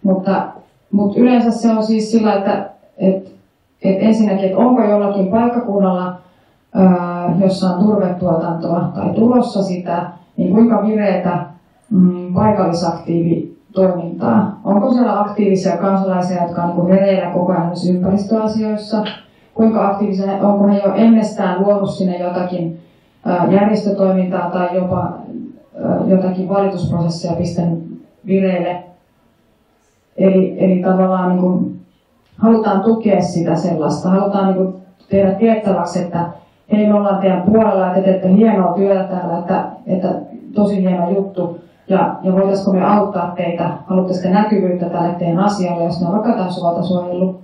Mutta, 0.03 0.47
mutta 0.91 1.19
yleensä 1.19 1.51
se 1.51 1.71
on 1.71 1.83
siis 1.83 2.11
sillä, 2.11 2.33
että 2.33 2.69
et, 2.97 3.38
et 3.83 3.97
ensinnäkin, 3.99 4.45
että 4.45 4.57
onko 4.57 4.83
jollakin 4.83 5.27
paikkakunnalla, 5.27 6.13
jossa 7.41 7.69
on 7.69 7.85
turvetuotantoa 7.85 8.91
tai 8.95 9.09
tulossa 9.09 9.63
sitä, 9.63 10.09
niin 10.37 10.53
kuinka 10.53 10.87
vireitä 10.87 11.45
mm, 11.89 12.33
paikallisaktiivitoimintaa. 12.33 14.59
Onko 14.63 14.93
siellä 14.93 15.19
aktiivisia 15.19 15.77
kansalaisia, 15.77 16.43
jotka 16.43 16.63
on 16.63 16.89
niin 16.89 17.31
koko 17.33 17.51
ajan 17.51 17.71
ympäristöasioissa? 17.89 19.03
Kuinka 19.53 19.87
aktiivisia, 19.87 20.31
onko 20.31 20.67
he 20.67 20.81
jo 20.85 20.93
ennestään 20.95 21.61
luonut 21.61 21.89
sinne 21.89 22.17
jotakin 22.17 22.79
järjestötoimintaa 23.49 24.49
tai 24.49 24.75
jopa 24.75 25.13
jotakin 26.07 26.49
valitusprosessia 26.49 27.33
pistänyt 27.33 28.01
vireille. 28.25 28.83
Eli, 30.17 30.55
eli 30.57 30.83
tavallaan 30.83 31.29
niin 31.29 31.41
kuin, 31.41 31.78
halutaan 32.39 32.81
tukea 32.81 33.21
sitä 33.21 33.55
sellaista, 33.55 34.09
halutaan 34.09 34.45
niin 34.47 34.55
kuin, 34.55 34.75
tehdä 35.09 35.31
tiettäväksi, 35.31 35.99
että 35.99 36.25
hei 36.71 36.87
me 36.87 36.93
ollaan 36.93 37.21
teidän 37.21 37.41
puolella, 37.41 37.87
että 37.87 38.01
te 38.01 38.05
teette 38.05 38.33
hienoa 38.33 38.73
työtä 38.73 39.03
täällä, 39.03 39.37
että, 39.37 39.65
että 39.87 40.15
tosi 40.53 40.81
hieno 40.81 41.09
juttu. 41.09 41.59
Ja, 41.87 42.15
ja 42.23 42.33
voitaisiko 42.33 42.73
me 42.73 42.85
auttaa 42.85 43.33
teitä, 43.35 43.69
haluatte 43.85 44.29
näkyvyyttä 44.29 44.89
tälle 44.89 45.15
teidän 45.19 45.39
asialle, 45.39 45.83
jos 45.83 46.01
ne 46.01 46.07
on 46.07 46.13
vaikka 46.13 46.51
suolta 46.51 46.83
suojellut 46.83 47.41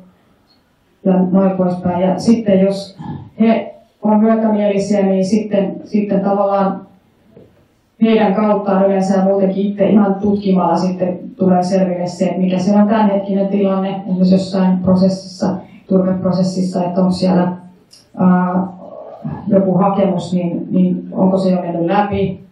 ja 1.06 1.14
noin 1.32 1.52
poispäin. 1.52 2.02
Ja 2.02 2.20
sitten 2.20 2.60
jos 2.60 2.98
he 3.40 3.76
on 4.02 4.20
myötämielisiä, 4.20 5.06
niin 5.06 5.26
sitten, 5.26 5.76
sitten 5.84 6.22
tavallaan 6.22 6.82
heidän 8.06 8.36
kauttaan 8.36 8.86
yleensä 8.86 9.18
ja 9.18 9.24
muutenkin 9.24 9.66
itse 9.66 9.90
ihan 9.90 10.16
tutkimalla 10.16 10.78
sitten 10.78 11.20
tulee 11.38 11.64
selville 11.64 12.08
se, 12.08 12.36
mikä 12.38 12.60
se 12.60 12.76
on 12.76 12.88
tämänhetkinen 12.88 13.48
tilanne, 13.48 13.90
esimerkiksi 13.90 14.34
jossain 14.34 14.78
prosessissa, 14.78 15.56
turveprosessissa, 15.88 16.84
että 16.84 17.02
onko 17.02 17.12
siellä 17.12 17.52
ää, 18.18 18.68
joku 19.48 19.74
hakemus, 19.78 20.34
niin, 20.34 20.68
niin 20.72 21.08
onko 21.12 21.38
se 21.38 21.50
jo 21.50 21.62
mennyt 21.62 21.86
läpi, 21.86 22.46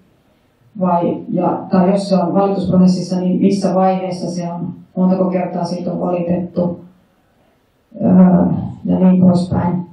vai, 0.79 1.17
ja, 1.29 1.59
tai 1.71 1.91
jos 1.91 2.09
se 2.09 2.15
on 2.15 2.33
valitusprosessissa, 2.33 3.19
niin 3.19 3.41
missä 3.41 3.75
vaiheessa 3.75 4.31
se 4.31 4.51
on, 4.51 4.67
montako 4.95 5.25
kertaa 5.25 5.63
siitä 5.63 5.91
on 5.91 6.01
valitettu, 6.01 6.79
ää, 8.03 8.47
ja 8.85 8.99
niin 8.99 9.21
poispäin. 9.21 9.85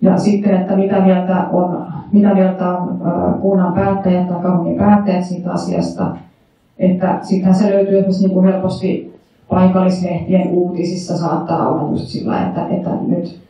Ja 0.00 0.18
sitten, 0.18 0.54
että 0.54 0.76
mitä 0.76 1.00
mieltä 1.00 1.48
on, 1.48 1.86
mitä 2.12 2.34
mieltä 2.34 2.70
on 2.70 3.00
kunnan 3.40 3.72
päättäjät 3.72 4.28
tai 4.28 4.42
kaupungin 4.42 4.78
päättäjät 4.78 5.24
siitä 5.24 5.52
asiasta. 5.52 6.16
Että 6.78 7.18
sittenhän 7.22 7.54
se 7.54 7.70
löytyy 7.70 7.94
esimerkiksi 7.94 8.26
niin 8.26 8.34
kuin 8.34 8.46
helposti 8.46 9.20
paikallislehtien 9.48 10.48
uutisissa 10.48 11.18
saattaa 11.18 11.68
olla 11.68 11.90
just 11.90 12.06
sillä, 12.06 12.46
että, 12.46 12.66
että 12.68 12.90
nyt 13.06 13.40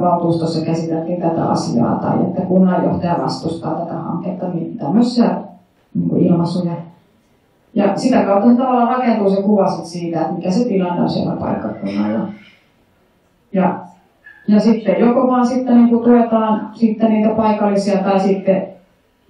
valtuustossa 0.00 0.64
käsiteltiin 0.66 1.20
tätä 1.20 1.44
asiaa 1.44 1.94
tai 1.94 2.22
että 2.22 2.40
kunnanjohtaja 2.40 3.18
vastustaa 3.22 3.74
tätä 3.74 3.94
hanketta, 3.94 4.48
niin 4.48 4.78
tämmöisiä 4.78 5.30
niin 5.94 6.08
kuin 6.08 6.26
ilmaisuja. 6.26 6.72
Ja 7.74 7.96
sitä 7.96 8.22
kautta 8.22 8.56
tavallaan 8.56 8.98
rakentuu 8.98 9.30
se 9.30 9.42
kuva 9.42 9.68
siitä, 9.70 10.20
että 10.20 10.32
mikä 10.32 10.50
se 10.50 10.64
tilanne 10.64 11.02
on 11.02 11.10
siellä 11.10 11.36
paikkakunnalla. 11.36 12.28
Ja 13.52 13.78
ja 14.48 14.60
sitten 14.60 15.00
joko 15.00 15.28
vaan 15.28 15.46
sitten 15.46 15.76
niin 15.76 15.88
kuin 15.88 16.04
tuetaan 16.04 16.70
sitten 16.74 17.12
niitä 17.12 17.34
paikallisia 17.34 17.98
tai 17.98 18.20
sitten 18.20 18.68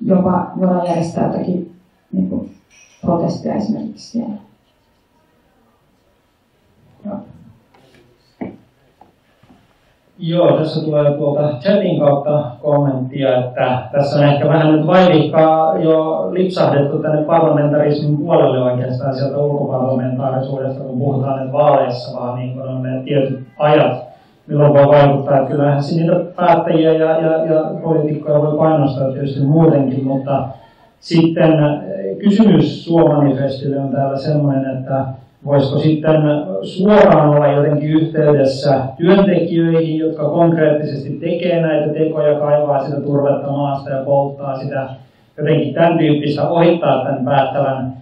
jopa 0.05 0.51
voidaan 0.59 0.87
järjestää 0.87 1.27
jotakin 1.27 1.73
niin 2.12 2.29
kuin 2.29 2.51
protesteja 3.01 3.55
esimerkiksi 3.55 4.11
siellä. 4.11 4.35
Joo. 7.07 7.16
Joo, 10.21 10.59
tässä 10.59 10.85
tulee 10.85 11.12
tuolta 11.12 11.59
chatin 11.61 12.01
kautta 12.01 12.51
kommenttia, 12.62 13.37
että 13.39 13.89
tässä 13.93 14.19
on 14.19 14.25
ehkä 14.25 14.49
vähän 14.49 14.73
nyt 14.73 14.87
vaivihkaa 14.87 15.79
jo 15.79 16.29
lipsahdettu 16.31 16.99
tänne 16.99 17.23
parlamentarismin 17.23 18.16
puolelle 18.16 18.73
oikeastaan 18.73 19.16
sieltä 19.16 19.39
ulkoparlamentaarisuudesta, 19.39 20.85
kun 20.85 20.99
puhutaan 20.99 21.43
nyt 21.43 21.53
vaaleissa, 21.53 22.21
vaan 22.21 22.39
niin 22.39 22.55
kuin 22.55 22.69
on 22.69 22.83
ne 22.83 23.03
tietyt 23.03 23.47
ajat, 23.59 24.07
milloin 24.49 24.74
voi 24.74 24.86
vaikuttaa. 24.86 25.46
Kyllähän 25.46 25.82
niitä 25.96 26.14
päättäjiä 26.36 26.92
ja, 26.92 27.20
ja, 27.20 27.44
ja 27.44 27.70
poliitikkoja 27.82 28.42
voi 28.42 28.59
painostaa 28.59 29.12
tietysti 29.12 29.40
muutenkin, 29.40 30.05
mutta 30.05 30.49
sitten 31.01 31.53
kysymys 32.18 32.84
Suomanifestille 32.84 33.80
on 33.80 33.88
täällä 33.88 34.16
sellainen, 34.16 34.78
että 34.78 35.05
voisiko 35.44 35.78
sitten 35.78 36.22
suoraan 36.62 37.28
olla 37.28 37.46
jotenkin 37.46 37.90
yhteydessä 37.90 38.80
työntekijöihin, 38.96 39.99
jotka 39.99 40.28
konkreettisesti 40.28 41.11
tekee 41.11 41.62
näitä 41.62 41.92
tekoja, 41.92 42.38
kaivaa 42.38 42.84
sitä 42.84 43.01
turvetta 43.01 43.53
maasta 43.53 43.90
ja 43.90 44.05
polttaa 44.05 44.59
sitä, 44.59 44.88
jotenkin 45.38 45.74
tämän 45.74 45.99
tyyppistä 45.99 46.49
ohittaa 46.49 47.05
tämän 47.05 47.24
päättävän 47.24 47.92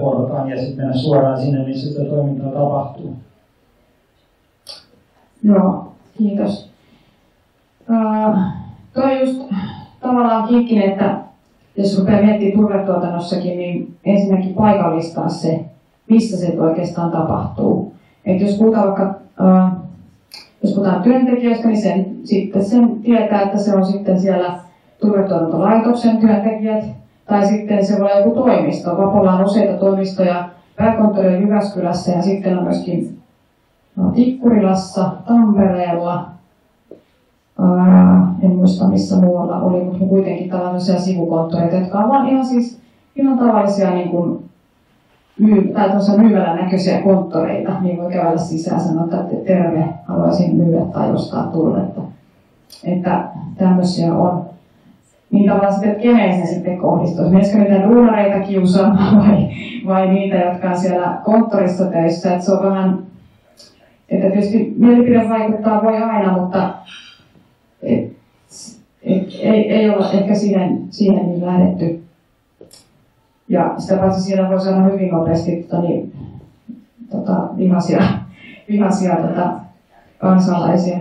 portaan 0.00 0.50
ja 0.50 0.56
sitten 0.56 0.76
mennä 0.76 0.92
suoraan 0.94 1.38
sinne, 1.40 1.64
missä 1.64 1.92
sitä 1.92 2.10
toimintaa 2.10 2.52
tapahtuu. 2.52 3.16
Joo, 5.42 5.92
kiitos. 6.18 6.70
Uh, 7.90 8.38
toi 8.94 9.20
just 9.20 9.42
tavallaan 10.00 10.48
kiikkinen, 10.48 10.90
että 10.90 11.16
jos 11.76 11.98
rupeaa 11.98 12.22
miettimään 12.22 12.58
turvetuotannossakin, 12.58 13.58
niin 13.58 13.94
ensinnäkin 14.04 14.54
paikallistaa 14.54 15.28
se, 15.28 15.64
missä 16.10 16.36
se 16.36 16.60
oikeastaan 16.60 17.10
tapahtuu. 17.10 17.92
Et 18.24 18.40
jos 18.40 18.58
puhutaan 18.58 18.86
vaikka 18.86 19.14
äh, 19.40 19.72
jos 20.62 20.74
puhutaan 20.74 21.02
työntekijöistä, 21.02 21.68
niin 21.68 21.82
sen, 21.82 22.06
sitten 22.24 22.64
sen 22.64 23.00
tietää, 23.02 23.42
että 23.42 23.58
se 23.58 23.76
on 23.76 23.86
sitten 23.86 24.20
siellä 24.20 24.58
turvetuotantolaitoksen 25.00 26.16
työntekijät, 26.16 26.84
tai 27.26 27.46
sitten 27.46 27.86
se 27.86 28.00
voi 28.00 28.12
olla 28.12 28.20
joku 28.20 28.30
toimisto. 28.30 28.90
Vapolla 28.90 29.32
on 29.32 29.44
useita 29.44 29.78
toimistoja, 29.78 30.48
pääkonttori 30.76 31.36
on 31.36 31.42
Jyväskylässä 31.42 32.12
ja 32.12 32.22
sitten 32.22 32.58
on 32.58 32.64
myöskin 32.64 33.04
no, 33.04 33.22
Tikkurilassa, 34.14 35.12
Tampereella, 35.26 36.26
en 38.42 38.50
muista 38.50 38.88
missä 38.88 39.16
muualla 39.16 39.60
oli, 39.60 39.84
mutta 39.84 40.04
kuitenkin 40.04 40.50
tällaisia 40.50 41.00
sivukonttoreita, 41.00 41.76
jotka 41.76 41.98
ovat 41.98 42.28
ihan 42.28 42.46
siis 42.46 42.82
ihan 43.16 43.38
tavallisia 43.38 43.90
niin 43.90 44.08
kuin 44.08 44.44
myy, 45.38 45.72
tai 45.72 45.88
myymälän 46.16 46.56
näköisiä 46.56 47.00
konttoreita, 47.00 47.80
niin 47.80 47.98
voi 47.98 48.12
käydä 48.12 48.36
sisään 48.36 48.80
sanoa, 48.80 49.04
että 49.04 49.36
terve, 49.46 49.88
haluaisin 50.08 50.56
myydä 50.56 50.84
tai 50.84 51.12
ostaa 51.12 51.46
turvetta. 51.46 52.00
Että 52.84 53.24
tämmöisiä 53.58 54.14
on. 54.14 54.44
Niin 55.30 55.48
tavallaan 55.48 55.72
sitten, 55.72 55.90
että 55.90 56.02
keneen 56.02 56.46
se 56.46 56.54
sitten 56.54 56.78
kohdistuu. 56.78 57.30
Miesikö 57.30 57.58
niitä 57.58 57.88
duunareita 57.88 58.46
kiusaamaan 58.46 59.18
vai, 59.28 59.48
vai 59.86 60.08
niitä, 60.08 60.36
jotka 60.36 60.70
on 60.70 60.78
siellä 60.78 61.18
konttorissa 61.24 61.84
töissä. 61.84 62.32
Että 62.32 62.44
se 62.44 62.52
on 62.52 62.62
vähän, 62.62 62.98
että 64.12 64.30
tietysti 64.30 64.74
mielipide 64.78 65.28
vaikuttaa 65.28 65.82
voi 65.82 65.96
aina, 65.96 66.38
mutta 66.38 66.74
et, 67.82 68.12
et, 69.02 69.28
ei, 69.40 69.72
ei 69.72 69.90
ole 69.90 70.10
ehkä 70.12 70.34
siihen, 70.34 70.82
siihen 70.90 71.26
niin 71.26 71.46
lähdetty 71.46 72.02
ja 73.52 73.74
sitä 73.78 73.96
paitsi 73.96 74.20
siinä 74.20 74.48
voi 74.48 74.60
sanoa 74.60 74.88
hyvin 74.88 75.10
nopeasti 75.10 75.62
tota, 75.62 75.82
niin, 75.82 76.12
tota, 77.10 77.48
vihaisia, 77.56 78.02
vihaisia 78.70 79.16
tota, 79.16 79.52
kansalaisia. 80.18 80.98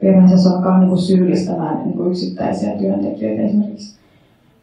Perheensä 0.00 0.38
se 0.38 0.48
alkaa 0.48 0.78
niin 0.78 0.88
kuin 0.88 1.00
syyllistämään 1.00 1.78
niin 1.84 1.96
kuin 1.96 2.10
yksittäisiä 2.10 2.78
työntekijöitä 2.78 3.42
esimerkiksi. 3.42 3.98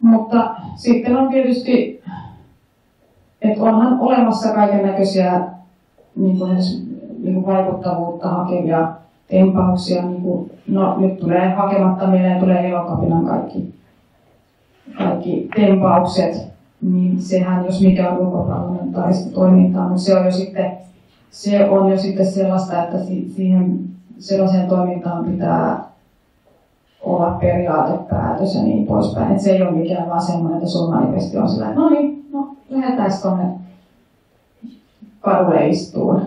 Mutta 0.01 0.55
sitten 0.76 1.17
on 1.17 1.30
tietysti, 1.30 2.03
että 3.41 3.63
onhan 3.63 3.99
olemassa 3.99 4.53
kaiken 4.53 4.86
näköisiä 4.86 5.41
niin 6.15 6.39
kuin 6.39 6.57
niin 7.32 7.45
vaikuttavuutta 7.45 8.29
hakevia 8.29 8.88
tempauksia. 9.27 10.01
Niin 10.01 10.21
kuin, 10.21 10.51
no 10.67 10.99
nyt 10.99 11.19
tulee 11.19 11.49
hakematta 11.49 12.07
mieleen, 12.07 12.39
tulee 12.39 12.69
elokapinan 12.69 13.25
kaikki, 13.25 13.73
kaikki 14.97 15.49
tempaukset 15.55 16.51
niin 16.82 17.21
sehän, 17.21 17.65
jos 17.65 17.82
mikä 17.82 18.11
on 18.11 18.17
ulkoparlamentaarista 18.17 19.34
toimintaa, 19.34 19.88
mutta 19.88 20.01
se 20.01 20.19
on 20.19 20.25
jo 20.25 20.32
sitten, 20.32 20.71
se 21.32 21.69
on 21.69 21.91
jo 21.91 21.97
sitten 21.97 22.25
sellaista, 22.25 22.84
että 22.84 22.97
siihen 23.36 23.79
sellaiseen 24.19 24.67
toimintaan 24.67 25.25
pitää 25.25 25.84
olla 27.01 27.32
periaatepäätös 27.32 28.55
ja 28.55 28.63
niin 28.63 28.88
poispäin. 28.88 29.32
Että 29.32 29.43
se 29.43 29.51
ei 29.51 29.61
ole 29.61 29.71
mikään 29.71 30.09
vaan 30.09 30.21
semmoinen, 30.21 30.57
että 30.57 30.79
manifesti 30.89 31.38
on 31.38 31.49
sillä, 31.49 31.73
no 31.73 31.89
niin, 31.89 32.25
no 32.34 32.55
lähdetään 32.69 33.11
tuonne 33.21 33.43
kadulle 35.19 35.67
istuun. 35.67 36.21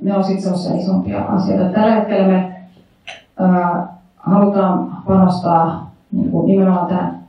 Ne 0.00 0.16
on 0.16 0.24
sitten 0.24 0.42
sellaisia 0.42 0.74
isompia 0.74 1.24
asioita. 1.24 1.72
Tällä 1.72 1.94
hetkellä 1.94 2.28
me 2.28 2.60
ää, 3.38 3.96
halutaan 4.16 5.02
panostaa 5.06 5.90
niin 6.12 6.30
kuin 6.30 6.46
nimenomaan 6.46 6.86
tähän 6.86 7.26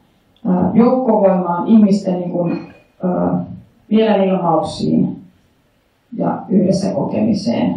joukkovoimaan, 0.74 1.68
ihmisten 1.68 2.14
niin 2.14 2.32
kuin, 2.32 2.74
mielenilmauksiin 3.90 5.22
ja 6.14 6.42
yhdessä 6.50 6.94
kokemiseen 6.94 7.76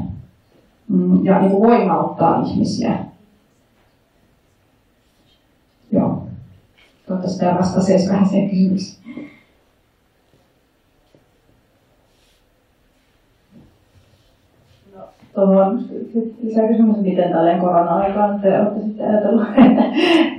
mm, 0.89 1.25
ja 1.25 1.41
niin 1.41 1.51
kuin 1.51 1.62
voimauttaa 1.62 2.43
ihmisiä. 2.43 2.99
Joo. 5.93 6.27
Toivottavasti 7.07 7.41
tämä 7.41 7.59
vastasi 7.59 8.09
vähän 8.09 8.29
siihen 8.29 8.51
kysymykseen. 8.51 9.30
Tuohon 15.35 15.81
lisäkysymys, 16.43 16.97
miten 16.97 17.33
tälleen 17.33 17.61
korona-aikaan 17.61 18.41
te 18.41 18.61
olette 18.61 18.81
sitten 18.81 19.09
ajatellut, 19.09 19.47
että 19.67 19.83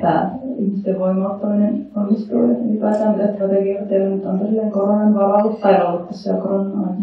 tämä 0.01 0.31
ihmisten 0.57 0.99
voimauttaminen 0.99 1.87
onnistuu 1.95 2.45
ja 2.45 2.57
ylipäätään 2.57 3.17
mitä 3.17 3.33
strategioita 3.33 3.89
teillä 3.89 4.15
nyt 4.15 4.25
on 4.25 4.39
tosiaan 4.39 4.71
koronan 4.71 5.15
varallu 5.15 5.53
tai 5.53 5.85
ollut 5.85 6.07
tässä 6.07 6.31
jo 6.31 6.37
koronan? 6.37 6.97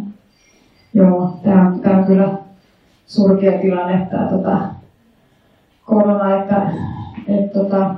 Joo, 0.95 1.33
tämä 1.43 1.69
on, 1.69 1.81
tämä 1.81 1.99
on 1.99 2.05
kyllä 2.05 2.29
surkea 3.07 3.59
tilanne, 3.59 4.07
tämä 4.11 4.29
tota, 4.29 4.59
korona, 5.85 6.37
että, 6.37 6.71
että 7.29 7.59
tota, 7.59 7.95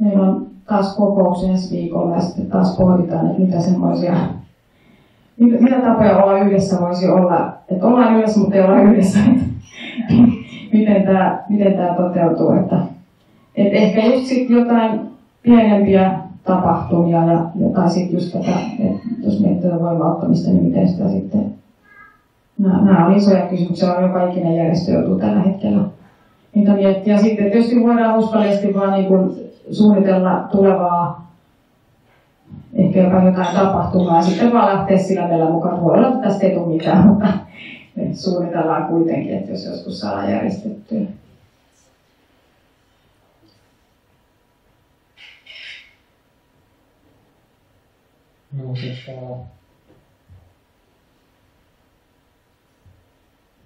meillä 0.00 0.22
on 0.22 0.46
taas 0.66 0.96
kokous 0.96 1.44
ensi 1.44 1.76
viikolla 1.76 2.14
ja 2.14 2.20
sitten 2.20 2.46
taas 2.46 2.76
pohditaan, 2.76 3.26
että 3.26 3.40
mitä 3.40 3.60
semmoisia 3.60 4.14
mitä, 5.38 5.80
tapoja 5.80 6.24
olla 6.24 6.38
yhdessä 6.38 6.80
voisi 6.80 7.08
olla, 7.08 7.52
että 7.70 7.86
ollaan 7.86 8.16
yhdessä, 8.16 8.40
mutta 8.40 8.56
ei 8.56 8.62
olla 8.62 8.80
yhdessä. 8.80 9.18
miten 10.72 11.02
tämä 11.02 11.42
miten 11.48 11.72
tämä 11.72 11.94
toteutuu. 11.94 12.52
Että, 12.52 12.76
että 13.56 13.78
ehkä 13.78 14.06
just 14.06 14.26
sit 14.26 14.50
jotain 14.50 15.00
pienempiä 15.42 16.12
tapahtumia 16.44 17.24
ja, 17.24 17.40
tai 17.74 17.90
sitten 17.90 18.14
just 18.14 18.32
tätä, 18.32 18.58
että 18.78 18.98
jos 19.22 19.40
miettii 19.40 19.70
voimauttamista, 19.70 20.50
niin 20.50 20.64
miten 20.64 20.88
sitä 20.88 21.08
sitten 21.08 21.58
Nämä, 22.58 22.84
nämä 22.84 23.06
on 23.06 23.16
isoja 23.16 23.46
kysymyksiä, 23.46 23.94
on 23.94 24.02
joka 24.02 24.28
ikinen 24.30 24.56
järjestö 24.56 24.92
joutuu 24.92 25.18
tällä 25.18 25.40
hetkellä 25.40 25.84
niitä 26.54 26.72
miettiä. 26.72 27.18
Sitten 27.18 27.50
tietysti 27.50 27.82
voidaan 27.82 28.18
uskallisesti 28.18 28.74
vaan 28.74 28.92
niin 28.92 29.06
kuin 29.06 29.30
suunnitella 29.70 30.48
tulevaa 30.52 31.27
ehkä 32.72 32.98
jopa 32.98 33.20
jotain 33.20 33.54
tapahtumaa 33.54 34.16
ja 34.16 34.22
sitten 34.22 34.52
vaan 34.52 34.66
lähteä 34.66 34.96
sillä 34.96 35.26
meillä 35.26 35.48
mukaan. 35.48 35.80
Voi 35.80 35.94
olla, 35.94 36.08
että 36.08 36.20
tästä 36.20 36.46
ei 36.46 36.52
tule 36.52 36.66
mitään, 36.66 37.06
mutta 37.06 37.28
suunnitellaan 38.12 38.84
kuitenkin, 38.84 39.36
että 39.36 39.50
jos 39.50 39.64
joskus 39.64 40.00
saadaan 40.00 40.30
järjestettyä. 40.30 41.00
No, 48.52 48.74
siis, 48.74 49.06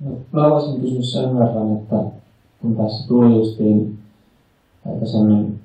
no, 0.00 0.12
mä 0.32 0.50
voisin 0.50 0.80
kysyä 0.80 1.02
sen 1.02 1.38
verran, 1.38 1.76
että 1.76 1.96
kun 2.60 2.76
tässä 2.76 3.08
tuli 3.08 3.36
justiin 3.36 3.98
aikaisemmin 4.86 5.58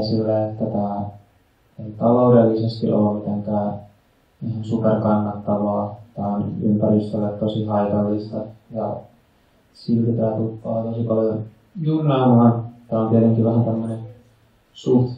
esille, 0.00 0.44
että 0.44 0.64
tämä 0.64 1.17
ei 1.78 1.90
taloudellisesti 1.98 2.92
ole 2.92 3.18
mitenkään 3.18 3.72
ihan 4.42 4.64
superkannattavaa. 4.64 6.00
Tämä 6.14 6.28
on 6.28 6.52
ympäristölle 6.62 7.28
tosi 7.28 7.64
haitallista 7.64 8.36
ja 8.70 8.96
silti 9.74 10.12
tämä 10.12 10.36
tuppaa 10.36 10.82
tosi 10.82 11.02
paljon 11.02 11.42
jurnaamaan. 11.80 12.64
Tämä 12.88 13.02
on 13.02 13.08
tietenkin 13.08 13.44
vähän 13.44 13.64
tämmöinen 13.64 13.98
suht 14.72 15.12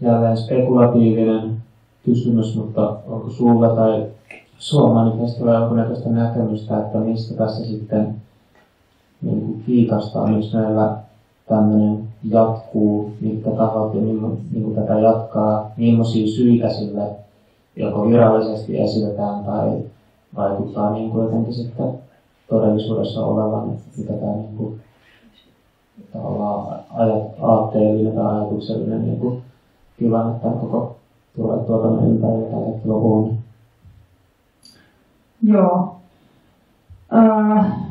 jälleen 0.00 0.36
spekulatiivinen 0.36 1.56
kysymys, 2.04 2.56
mutta 2.56 2.96
onko 3.06 3.30
sulla 3.30 3.76
tai 3.76 4.06
Suomanifestilla 4.58 5.54
jonkunnäköistä 5.54 6.08
näkemystä, 6.08 6.78
että 6.78 6.98
mistä 6.98 7.34
tässä 7.34 7.64
sitten 7.64 8.22
niin 9.22 9.40
kuin 9.40 9.62
kiikastaa, 9.66 10.26
miksi 10.26 10.56
meillä 10.56 10.96
tämmöinen 11.48 12.08
jatkuu, 12.24 13.12
mitkä 13.20 13.50
tahot 13.50 13.94
ja 13.94 14.00
niin, 14.00 14.38
niin 14.50 14.74
tätä 14.74 14.98
jatkaa, 14.98 15.70
millaisia 15.76 16.26
syitä 16.26 16.70
sille 16.70 17.02
joko 17.76 18.08
virallisesti 18.08 18.80
esitetään 18.80 19.44
tai 19.44 19.78
vaikuttaa 20.36 20.92
niin 20.92 21.10
kuin 21.10 21.24
jotenkin 21.24 21.54
sitten 21.54 21.98
todellisuudessa 22.48 23.26
olevan, 23.26 23.70
että 23.70 23.84
mitä 23.96 24.12
tämä 24.12 24.32
niin 24.32 24.56
kuin, 24.56 24.80
tavallaan 26.12 26.80
aatteellinen 27.40 28.14
tai 28.14 28.36
ajatuksellinen 28.36 29.04
niin 29.04 29.18
kuin, 29.18 29.42
tilanne 29.98 30.38
tämän 30.38 30.58
koko 30.58 30.96
tuotannon 31.36 32.10
ympärillä 32.10 32.50
tällä 32.50 32.66
hetkellä 32.66 32.94
on. 32.94 33.34
Joo. 35.42 35.96
Äh, 37.14 37.83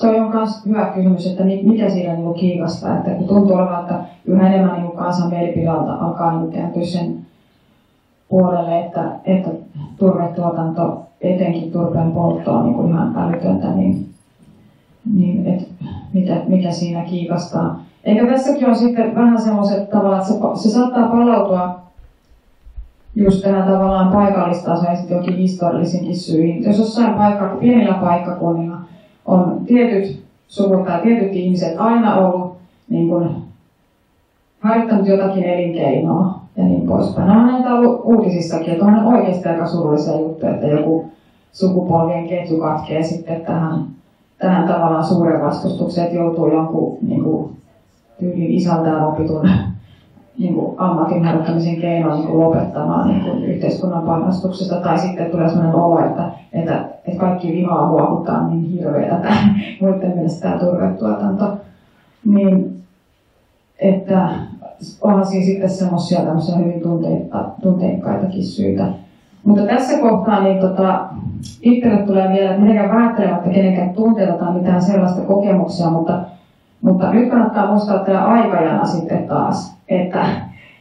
toi 0.00 0.20
on 0.20 0.30
myös 0.30 0.66
hyvä 0.66 0.84
kysymys, 0.84 1.26
että 1.26 1.44
mikä 1.44 1.90
siinä 1.90 2.14
niin 2.14 2.34
kiikastaa. 2.34 2.96
Että 2.96 3.10
kun 3.10 3.28
tuntuu 3.28 3.56
olevan, 3.56 3.80
että 3.80 3.94
yhä 4.24 4.48
enemmän 4.48 4.82
niin 4.82 4.96
kansan 4.96 5.30
mielipide 5.30 5.68
alkaa 5.68 6.38
niin 6.38 6.52
kääntyä 6.52 6.84
sen 6.84 7.18
puolelle, 8.28 8.80
että, 8.80 9.10
että 9.24 9.50
turvetuotanto, 9.98 11.02
etenkin 11.20 11.72
turpeen 11.72 12.12
poltto 12.12 12.52
on 12.52 12.66
niin 12.66 12.88
ihan 12.88 13.16
älytöntä, 13.16 13.68
niin, 13.68 14.08
niin 15.14 15.46
et, 15.46 15.68
mitä, 16.12 16.34
mikä 16.46 16.70
siinä 16.70 17.04
kiikastaa. 17.04 17.82
Eikä 18.04 18.26
tässäkin 18.26 18.68
on 18.68 18.76
sitten 18.76 19.14
vähän 19.14 19.42
semmoiset 19.42 19.90
tavallaan, 19.90 20.22
että 20.22 20.32
se, 20.32 20.62
se 20.62 20.74
saattaa 20.74 21.08
palautua 21.08 21.80
just 23.16 23.42
tähän 23.42 23.72
tavallaan 23.72 24.12
paikallistasoon 24.12 24.92
ja 24.92 24.96
sitten 24.96 25.16
jokin 25.16 25.36
historiallisinkin 25.36 26.16
syihin. 26.16 26.64
Jos 26.64 26.78
jossain 26.78 27.14
paikka, 27.14 27.56
pienillä 27.60 27.94
paikkakunnilla 27.94 28.77
on 29.28 29.64
tietyt 29.66 30.22
suvut 30.46 30.84
tai 30.84 31.00
tietyt 31.00 31.36
ihmiset 31.36 31.74
aina 31.78 32.16
ollut 32.16 32.52
niin 32.88 33.08
kuin, 33.08 33.30
harjoittanut 34.60 35.06
jotakin 35.06 35.44
elinkeinoa 35.44 36.40
ja 36.56 36.64
niin 36.64 36.86
poispäin. 36.86 37.26
Nämä 37.26 37.40
on 37.40 37.52
näitä 37.52 37.74
ollut 37.74 38.00
uutisissakin, 38.04 38.72
että 38.72 38.84
on 38.84 39.04
oikeasti 39.04 39.48
aika 39.48 39.66
surullisia 39.66 40.20
juttuja, 40.20 40.54
että 40.54 40.66
joku 40.66 41.04
sukupolvien 41.52 42.26
ketju 42.26 42.58
katkee 42.58 43.02
sitten 43.02 43.40
tähän, 43.40 43.84
tähän 44.38 44.68
tavallaan 44.68 45.04
suuren 45.04 45.40
vastustukseen, 45.40 46.04
että 46.04 46.16
joutuu 46.16 46.52
jonkun 46.52 46.98
niin 47.02 47.22
kuin, 47.22 47.50
tyylin 48.20 48.50
isältään 48.50 49.06
opitun 49.06 49.48
niin 50.38 50.54
kuin 50.54 50.74
ammatin 50.80 51.24
harjoittamisen 51.24 51.80
keinoin 51.80 52.20
niin 52.20 52.38
lopettamaan 52.38 53.08
niin 53.08 53.20
kuin 53.20 53.44
yhteiskunnan 53.44 54.02
panostuksesta. 54.02 54.80
Tai 54.80 54.98
sitten 54.98 55.30
tulee 55.30 55.48
sellainen 55.48 55.74
olo, 55.74 56.06
että, 56.06 56.30
että, 56.52 56.84
että 57.06 57.20
kaikki 57.20 57.52
vihaa 57.52 57.88
huokuttaa 57.88 58.48
niin 58.48 58.70
hirveätä 58.70 59.32
muiden 59.80 60.14
mielestä 60.14 60.48
tämä 60.48 60.58
turvetuotanto. 60.58 61.56
Niin, 62.24 62.82
että 63.78 64.28
onhan 65.00 65.26
siinä 65.26 65.46
sitten 65.46 65.70
semmoisia 65.70 66.20
tämmöisiä 66.20 66.56
hyvin 66.56 66.82
tunteikkaitakin 67.62 68.44
syitä. 68.44 68.86
Mutta 69.44 69.66
tässä 69.66 69.98
kohtaa 69.98 70.42
niin 70.42 70.58
tota, 70.58 71.08
itselle 71.62 72.02
tulee 72.02 72.28
vielä, 72.28 72.50
että 72.50 72.62
mitenkään 72.62 72.96
vähättelemättä 72.96 73.50
kenenkään 73.50 73.94
tunteita 73.94 74.32
tai 74.32 74.54
mitään 74.54 74.82
sellaista 74.82 75.20
kokemuksia, 75.22 75.90
mutta, 75.90 76.20
mutta 76.82 77.12
nyt 77.12 77.30
kannattaa 77.30 77.72
muistaa 77.72 77.98
tämä 77.98 78.24
aikajana 78.24 78.84
sitten 78.84 79.28
taas 79.28 79.78
että 79.88 80.24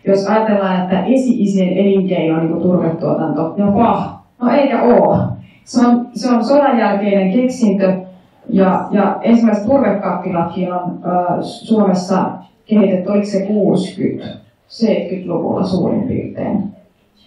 jos 0.07 0.27
ajatellaan, 0.27 0.83
että 0.83 1.05
esi-isien 1.05 1.77
elinkeino 1.77 2.39
niin 2.39 2.61
turvetuotanto, 2.61 3.53
jopa, 3.57 4.19
no 4.41 4.51
eikä 4.51 4.83
ole. 4.83 5.17
Se 5.63 5.87
on, 5.87 6.07
se 6.13 6.29
on 6.29 6.45
sodan 6.45 6.79
jälkeinen 6.79 7.31
keksintö, 7.31 7.93
ja, 8.49 8.87
ja 8.91 9.17
ensimmäiset 9.21 9.65
turvekattilatkin 9.65 10.73
on 10.73 10.99
äh, 11.05 11.37
Suomessa 11.41 12.31
kehitetty, 12.65 13.09
oliko 13.09 13.25
se 13.25 13.45
60, 13.45 14.25
70-luvulla 14.69 15.63
suurin 15.63 16.03
piirtein. 16.03 16.63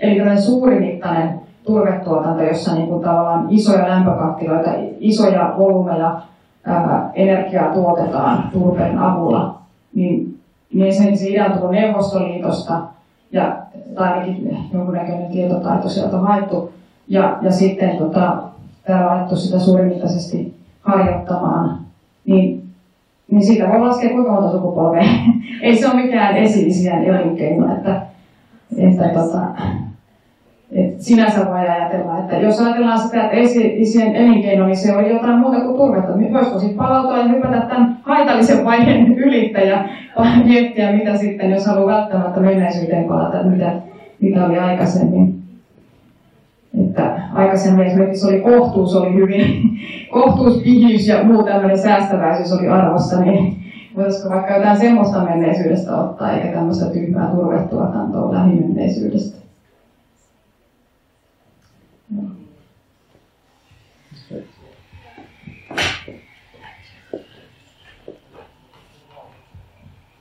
Eli 0.01 0.17
tällainen 0.17 0.43
suurimittainen 0.43 1.41
turvetuotanto, 1.67 2.43
jossa 2.43 2.75
niin 2.75 2.87
kuin 2.87 3.05
tavallaan 3.05 3.47
isoja 3.51 3.89
lämpökattiloita, 3.89 4.71
isoja 4.99 5.55
volyymeja 5.59 6.21
energiaa 7.15 7.75
tuotetaan 7.75 8.51
turpeen 8.53 8.99
avulla, 8.99 9.59
niin 9.95 10.41
niin 10.75 10.95
sen 10.95 11.19
se 11.19 11.29
idea 11.29 11.51
tullut 11.51 11.71
Neuvostoliitosta, 11.71 12.81
ja, 13.33 13.57
tai 13.95 14.13
ainakin 14.13 14.59
jonkunnäköinen 14.73 15.33
tietotaito 15.33 15.89
sieltä 15.89 16.19
haettu, 16.19 16.73
ja, 17.09 17.39
ja 17.43 17.53
sitten 17.53 17.97
tota, 17.97 18.43
täällä 18.87 19.11
on 19.11 19.19
alettu 19.19 19.37
sitä 19.37 19.59
suurimittaisesti 19.59 20.55
harjoittamaan, 20.81 21.79
niin, 22.27 22.65
niin 23.31 23.47
siitä 23.47 23.69
voi 23.69 23.81
laskea 23.81 24.11
kuinka 24.11 24.33
monta 24.33 24.53
sukupolvea. 24.53 25.05
Ei 25.63 25.77
se 25.77 25.89
ole 25.91 26.03
mikään 26.03 26.37
esi-isien 26.37 27.05
elinkeino, 27.05 27.75
että, 27.75 28.03
että 28.77 29.09
tota, 29.09 29.41
et 30.73 31.01
sinänsä 31.01 31.47
voi 31.47 31.59
ajatella, 31.59 32.19
että 32.19 32.37
jos 32.37 32.61
ajatellaan 32.61 32.99
sitä, 32.99 33.25
että 33.25 33.37
isien 33.57 34.17
elinkeino, 34.17 34.67
niin 34.67 34.77
se 34.77 34.97
on 34.97 35.11
jotain 35.11 35.39
muuta 35.39 35.61
kuin 35.61 35.77
turvetta. 35.77 36.17
Niin 36.17 36.33
voisiko 36.33 36.59
sitten 36.59 36.79
palautua 36.79 37.19
ja 37.19 37.29
hypätä 37.29 37.61
tämän 37.61 37.99
haitallisen 38.03 38.65
vaiheen 38.65 39.19
ylittäjä 39.19 39.85
ja 40.17 40.25
miettiä, 40.45 40.93
mitä 40.93 41.17
sitten, 41.17 41.51
jos 41.51 41.67
haluaa 41.67 41.97
välttämättä 41.97 42.41
menneisyyteen 42.41 43.05
palata, 43.05 43.43
mitä, 43.43 43.73
mitä 44.21 44.47
oli 44.47 44.59
aikaisemmin. 44.59 45.41
Että 46.85 47.21
aikaisemmin 47.35 47.87
esimerkiksi 47.87 48.27
oli 48.27 48.41
kohtuus 48.41 48.97
oli 48.97 49.15
hyvin, 49.15 49.63
kohtuus, 50.11 50.63
pihyys 50.63 51.09
ja 51.09 51.25
muu 51.25 51.43
tämmöinen 51.43 51.79
säästäväisyys 51.79 52.53
oli 52.53 52.69
arvossa, 52.69 53.21
niin 53.21 53.57
voitaisiko 53.97 54.35
vaikka 54.35 54.57
jotain 54.57 54.77
semmoista 54.77 55.25
menneisyydestä 55.25 55.97
ottaa, 55.97 56.33
eikä 56.33 56.49
tämmöistä 56.49 56.91
tyhmää 56.91 57.31
turvetuotantoa 57.31 58.33
lähimenneisyydestä. 58.33 59.40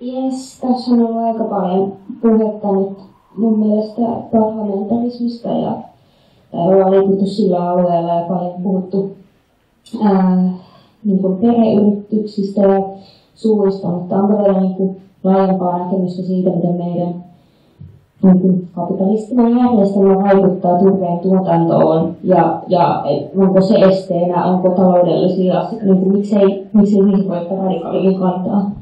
Jes, 0.02 0.60
tässä 0.60 0.91
on 0.91 1.06
ollut 1.06 1.24
aika 1.24 1.43
paljon 1.43 1.93
puhetta 2.22 2.72
nyt 2.72 2.97
mun 3.38 3.60
mielestä 3.60 4.02
parlamentarismista 4.32 5.50
ja 5.50 5.78
ollaan 6.54 6.91
liikuttu 6.91 7.26
sillä 7.26 7.70
alueella 7.70 8.14
ja 8.14 8.26
paljon 8.28 8.62
puhuttu 8.64 9.12
ää, 10.04 10.50
niin 11.06 11.20
kuin 11.20 11.38
perheyrityksistä 11.38 12.62
ja 12.62 12.84
suuista, 13.36 13.88
mutta 13.88 14.16
onko 14.16 14.43
teillä 14.43 14.62
niin 14.62 14.76
kuin 14.76 15.02
laajempaa 15.24 15.78
näkemystä 15.78 16.24
siitä, 16.24 16.50
miten 16.50 16.76
meidän 16.76 17.24
niin 18.24 18.68
kapitalistinen 18.76 19.58
järjestelmä 19.58 20.24
vaikuttaa 20.24 20.80
turpeen 20.80 21.20
tuotantoon 21.20 22.16
ja, 22.24 22.62
ja 22.68 23.04
onko 23.38 23.62
se 23.62 23.76
esteenä, 23.76 24.45
onko 24.45 24.70
taloudellisia, 24.70 25.66
niin 25.84 25.97
kuin, 25.97 26.12
miksei, 26.12 26.68
miksei 26.74 27.02
niihin 27.02 27.30
voi 27.30 27.47
radikaaliin 27.64 28.20
kantaa? 28.20 28.78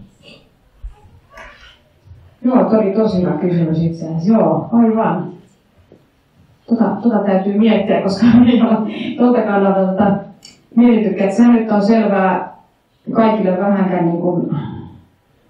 Joo, 2.47 2.63
toi 2.63 2.79
oli 2.79 2.91
tosi 2.91 3.21
hyvä 3.21 3.31
kysymys 3.31 3.81
itse 3.81 4.05
asiassa. 4.05 4.33
Joo, 4.33 4.69
aivan. 4.71 5.27
Tota, 6.69 6.85
tota 7.03 7.19
täytyy 7.19 7.57
miettiä, 7.57 8.01
koska 8.01 8.25
ei 8.51 8.61
ole 8.61 8.77
tuolta 9.17 9.41
kannalta 9.41 9.87
tota, 9.87 10.11
että 11.17 11.35
se 11.35 11.47
nyt 11.47 11.71
on 11.71 11.81
selvää 11.81 12.57
kaikille 13.11 13.57
vähänkään 13.57 14.05
niin 14.05 14.21
kuin, 14.21 14.55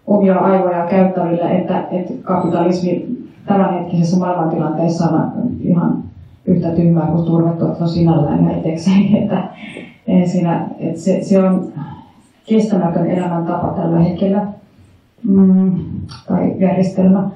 omia 0.07 0.39
aivoja 0.39 0.87
käyttäville, 0.87 1.51
että, 1.51 1.83
että 1.91 2.13
kapitalismi 2.23 3.05
tämänhetkisessä 3.45 4.17
maailmantilanteessa 4.17 5.09
on 5.09 5.31
ihan 5.59 6.03
yhtä 6.45 6.71
tyhmää 6.71 7.07
kuin 7.07 7.25
turvetuotanto 7.25 7.87
sinällään 7.87 8.43
ja 8.43 8.57
itsekseen, 8.57 9.15
että, 9.23 9.43
siinä, 10.25 10.67
että 10.79 10.99
se, 10.99 11.23
se 11.23 11.43
on 11.43 11.73
kestämätön 12.45 13.11
elämäntapa 13.11 13.67
tällä 13.67 13.99
hetkellä 13.99 14.57
mm, 15.28 15.80
tai 16.28 16.53
järjestelmä. 16.59 17.30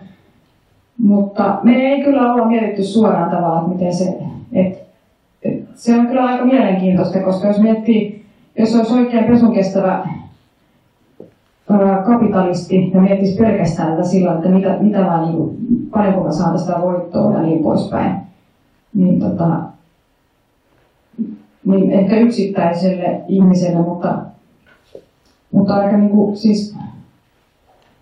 Mutta 0.98 1.60
me 1.64 1.76
ei 1.76 2.04
kyllä 2.04 2.34
olla 2.34 2.46
mietitty 2.46 2.84
suoraan 2.84 3.32
tavalla, 3.32 3.60
että 3.60 3.74
miten 3.74 3.94
se, 3.94 4.18
et, 4.54 4.84
et, 5.44 5.64
se 5.76 6.00
on 6.00 6.08
kyllä 6.08 6.26
aika 6.26 6.46
mielenkiintoista, 6.46 7.20
koska 7.20 7.48
jos 7.48 7.60
miettii, 7.60 8.26
jos 8.58 8.76
olisi 8.76 8.94
oikein 8.94 9.24
pesun 9.24 9.54
kestävä 9.54 10.08
kapitalisti 12.06 12.92
ja 12.94 13.02
miettisi 13.02 13.38
pelkästään 13.38 13.92
tätä 13.92 14.08
sillä, 14.08 14.34
että 14.34 14.50
mitä, 14.50 14.78
mitä 14.80 15.00
mä, 15.00 15.22
niin 15.22 15.38
kuin, 15.38 15.58
paljonko 15.92 16.24
mä 16.24 16.32
saan 16.32 16.54
tästä 16.54 16.82
voittoa 16.82 17.34
ja 17.34 17.42
niin 17.42 17.64
poispäin, 17.64 18.16
niin, 18.94 19.20
tota, 19.20 19.60
niin 21.66 21.92
ehkä 21.92 22.16
yksittäiselle 22.16 23.22
ihmiselle, 23.28 23.80
mutta, 23.80 24.18
mutta 25.52 25.76
aika 25.76 25.98
niin 25.98 26.10
kuin, 26.10 26.38
siis 26.38 26.76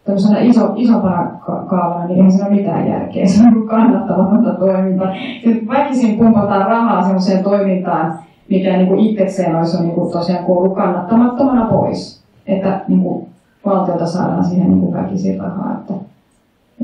tämmöisenä 0.09 0.39
iso, 0.39 0.73
isompana 0.75 1.31
kaavana, 1.67 2.05
niin 2.05 2.15
eihän 2.15 2.31
siinä 2.31 2.47
ole 2.47 2.55
mitään 2.55 2.87
järkeä. 2.87 3.27
Se 3.27 3.43
on 3.43 3.67
kannattamatonta 3.67 4.53
toimintaa. 4.53 5.13
Väkisin 5.67 6.17
pumpataan 6.17 6.67
rahaa 6.67 7.03
semmoiseen 7.03 7.43
toimintaan, 7.43 8.19
mikä 8.49 8.77
niin 8.77 8.87
kuin 8.87 8.99
itsekseen 8.99 9.55
olisi 9.55 9.77
jo 9.77 9.83
niin 9.83 9.95
kuin 9.95 10.11
tosiaan 10.11 10.45
koulu 10.45 10.75
kannattamattomana 10.75 11.65
pois. 11.65 12.23
Että 12.47 12.81
niin 12.87 13.01
kuin 13.01 13.27
valtiolta 13.65 14.05
saadaan 14.05 14.45
siihen 14.45 14.67
niin 14.69 14.79
kuin 14.79 14.93
väkisin 14.93 15.39
rahaa. 15.39 15.77
Että, 15.79 15.93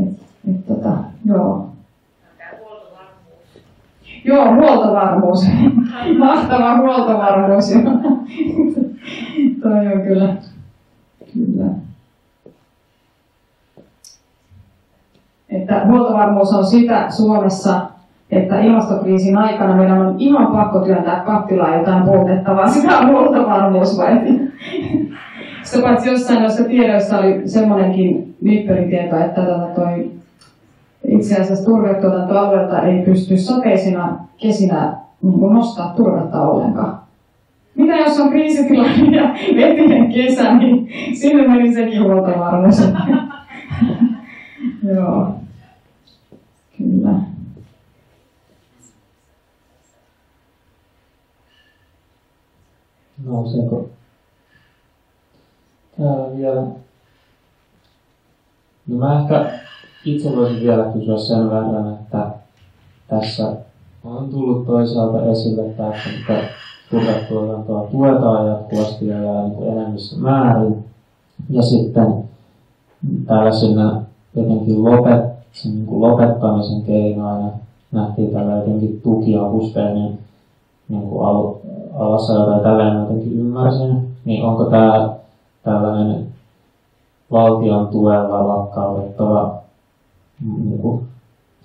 et, 0.01 0.13
et, 0.49 0.65
tota, 0.67 0.89
joo. 1.25 1.69
Joo, 4.23 4.55
huoltovarmuus. 4.55 5.47
Mahtava 6.19 6.77
huoltovarmuus. 6.77 7.71
Toi 9.61 9.93
on 9.93 10.01
kyllä. 10.01 10.35
Kyllä. 11.33 11.84
Että 15.49 15.81
huoltovarmuus 15.87 16.53
on 16.53 16.65
sitä 16.65 17.09
Suomessa, 17.09 17.81
että 18.31 18.59
ilmastokriisin 18.59 19.37
aikana 19.37 19.75
meidän 19.75 20.07
on 20.07 20.15
ihan 20.17 20.47
pakko 20.47 20.79
työntää 20.79 21.19
kattilaa 21.25 21.75
jotain 21.75 22.03
poltettavaa. 22.03 22.67
Sitä 22.67 22.97
on 22.97 23.07
huoltovarmuus 23.07 23.97
vai? 23.97 24.21
Sitä 25.63 25.83
paitsi 25.83 26.09
jossain 26.09 26.41
noissa 26.41 26.63
tiedoissa 26.63 27.17
oli 27.17 27.41
semmoinenkin 27.45 28.35
nipperitieto, 28.41 29.17
että 29.17 29.41
tota 29.41 29.67
toi 29.75 30.11
itse 31.07 31.41
asiassa 31.41 31.65
turvetuotantoalueelta 31.65 32.81
ei 32.81 33.01
pysty 33.01 33.37
sateisina 33.37 34.17
kesinä 34.37 34.93
niin 35.23 35.53
nostaa 35.53 35.93
turvetta 35.97 36.41
ollenkaan. 36.41 36.99
Mitä 37.75 37.95
jos 37.95 38.19
on 38.19 38.29
kriisitilanne 38.29 39.17
ja 39.17 39.29
vetinen 39.55 40.13
kesä, 40.13 40.53
niin 40.53 40.89
sinne 41.13 41.47
meni 41.47 41.73
sekin 41.73 42.03
huoltovarmuus. 42.03 42.91
Joo. 44.93 45.35
Kyllä. 46.77 47.19
Nouseeko 53.23 53.89
täällä 55.97 56.37
vielä? 56.37 56.61
No 58.87 58.97
mä 58.97 59.21
ehkä 59.21 59.59
itse 60.05 60.35
voisin 60.35 60.63
vielä 60.63 60.91
kysyä 60.93 61.17
sen 61.17 61.49
verran, 61.49 61.93
että 61.93 62.29
tässä 63.07 63.55
on 64.03 64.29
tullut 64.29 64.65
toisaalta 64.65 65.31
esille 65.31 65.73
tämä, 65.73 65.93
että 66.19 66.49
turvetuotantoa 66.89 67.87
tuetaan 67.91 68.47
jatkuvasti 68.47 69.07
ja 69.07 69.17
enemmissä 69.71 70.17
määrin. 70.17 70.85
Ja 71.49 71.61
sitten 71.61 72.29
tällaisena 73.27 74.04
jotenkin 74.35 74.83
lopet, 74.83 75.25
sen 75.51 75.75
niin 75.75 75.85
kuin 75.85 76.01
lopettamisen 76.01 76.81
keinoina 76.81 77.49
nähtiin 77.91 78.31
tällä 78.33 78.55
jotenkin 78.55 79.01
tukiavusteinen 79.03 80.19
niin 80.89 81.01
kuin 81.01 81.27
al, 81.27 81.53
alasajo 81.93 82.45
tai 82.45 82.59
tällainen 82.59 82.99
jotenkin 83.01 83.39
ymmärsin, 83.39 84.07
niin 84.25 84.43
onko 84.43 84.65
tämä 84.65 85.15
tällainen 85.63 86.27
valtion 87.31 87.87
tuella 87.87 88.47
lakkautettava 88.47 89.55
niin 90.65 90.79
kuin, 90.79 91.03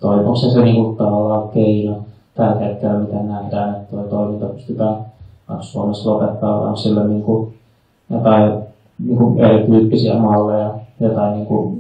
onko 0.03 0.37
se 0.37 0.51
se 0.51 0.61
niin 0.61 0.85
kuin, 0.85 0.97
tavallaan 0.97 1.49
keino 1.49 1.97
tällä 2.35 2.61
hetkellä, 2.61 2.99
mitä 2.99 3.23
nähdään, 3.23 3.77
että 3.77 3.91
tuo 3.91 4.03
toiminta 4.03 4.47
pystytään 4.47 4.97
Suomessa 5.61 6.11
lopettaa, 6.11 6.61
on 6.61 6.77
sillä 6.77 7.05
niin 7.05 7.23
kuin, 7.23 7.55
jotain 8.11 8.53
niin 8.99 9.18
kuin 9.18 9.39
erityyppisiä 9.39 10.18
malleja, 10.18 10.75
jotain 11.01 11.33
niin 11.33 11.47
kuin, 11.47 11.80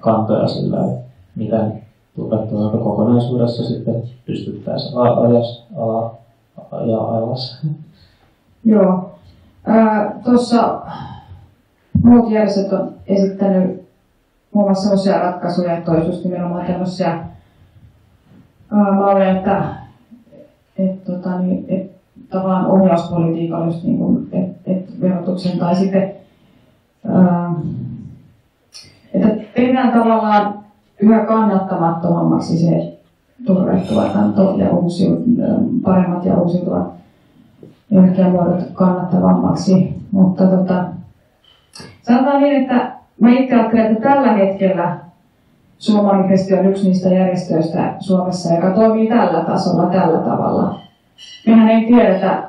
kantoja 0.00 0.48
sillä, 0.48 0.84
että 0.84 1.10
miten 1.36 1.82
tuotanto 2.16 2.70
kokonaisuudessa 2.70 3.64
sitten 3.64 4.02
pystyttäisiin 4.26 4.98
ajas, 4.98 5.66
ala, 5.76 6.14
ja 6.86 6.98
alas. 6.98 7.66
Joo. 8.64 9.10
Tuossa 10.24 10.80
muut 12.02 12.30
järjestöt 12.30 12.72
on 12.72 12.92
esittänyt 13.06 13.82
muun 14.52 14.66
muassa 14.66 14.82
sellaisia 14.82 15.18
ratkaisuja, 15.18 15.76
että 15.76 15.90
olisi 15.90 16.06
just 16.06 16.24
nimenomaan 16.24 16.66
tämmöisiä 16.66 17.24
malleja, 18.70 19.36
että 19.36 19.74
et, 20.78 21.04
tota, 21.04 21.38
niin, 21.38 21.64
et, 21.68 21.90
tavallaan 22.30 22.66
ohjauspolitiikalla 22.66 23.66
just 23.66 23.84
niin 23.84 23.98
kuin, 23.98 24.28
et, 24.32 24.50
et 24.66 25.00
verotuksen 25.00 25.58
tai 25.58 25.76
sitten 25.76 26.14
ää, 27.08 27.54
että 29.14 29.28
tehdään 29.54 29.92
tavallaan 29.92 30.54
yhä 30.98 31.24
kannattamattomammaksi 31.24 32.58
se 32.58 32.98
turvetuotanto 33.46 34.54
ja 34.56 34.70
uusi, 34.70 35.08
paremmat 35.82 36.24
ja 36.24 36.34
uusiutuvat 36.34 37.00
energiamuodot 37.92 38.64
kannattavammaksi. 38.72 39.94
Mutta 40.12 40.46
tota, 40.46 40.84
sanotaan 42.02 42.42
niin, 42.42 42.62
että 42.62 42.92
mä 43.20 43.30
itse 43.30 43.54
ajattelen, 43.54 43.86
että 43.86 44.08
tällä 44.08 44.32
hetkellä 44.32 44.98
Suomi 45.78 46.10
on 46.10 46.32
yksi 46.70 46.88
niistä 46.88 47.08
järjestöistä 47.08 47.94
Suomessa, 47.98 48.54
joka 48.54 48.70
toimii 48.70 49.08
tällä 49.08 49.44
tasolla, 49.44 49.86
tällä 49.86 50.18
tavalla. 50.18 50.80
Mehän 51.46 51.68
ei 51.68 51.86
tiedetä, 51.86 52.42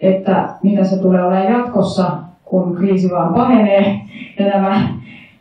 että 0.00 0.48
mitä 0.62 0.84
se 0.84 0.98
tulee 0.98 1.24
olemaan 1.24 1.52
jatkossa, 1.52 2.12
kun 2.44 2.76
kriisi 2.76 3.10
vaan 3.10 3.34
pahenee 3.34 4.00
ja 4.38 4.46
nämä 4.46 4.88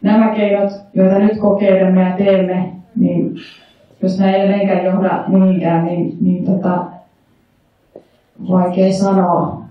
nämä 0.01 0.35
keinot, 0.35 0.71
joita 0.93 1.19
nyt 1.19 1.37
kokeilemme 1.37 2.01
ja 2.01 2.17
teemme, 2.17 2.71
niin 2.95 3.35
jos 4.01 4.19
nämä 4.19 4.31
ei 4.31 4.41
edelleenkään 4.41 4.85
johda 4.85 5.23
mihinkään, 5.27 5.85
niin, 5.85 6.17
niin 6.21 6.45
tota, 6.45 6.85
vaikea 8.49 8.93
sanoa. 8.93 9.61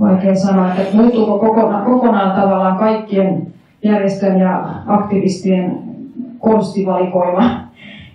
Vaikea 0.00 0.34
sanoa, 0.34 0.74
että 0.74 0.96
muuttuuko 0.96 1.38
kokonaan, 1.38 1.84
kokonaan 1.84 2.40
tavallaan 2.40 2.78
kaikkien 2.78 3.46
järjestön 3.82 4.40
ja 4.40 4.64
aktivistien 4.86 5.78
konstivalikoima 6.38 7.60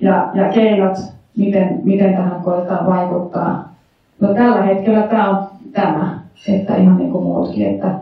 ja, 0.01 0.31
ja 0.33 0.49
keinot, 0.49 0.97
miten, 1.37 1.79
miten 1.83 2.13
tähän 2.13 2.41
koetaan 2.43 2.85
vaikuttaa. 2.85 3.71
No, 4.19 4.33
tällä 4.33 4.61
hetkellä 4.61 5.01
tämä 5.01 5.29
on 5.29 5.47
tämä, 5.71 6.19
että 6.47 6.75
ihan 6.75 6.97
niin 6.97 7.11
kuin 7.11 7.23
muutkin, 7.23 7.67
että 7.67 8.00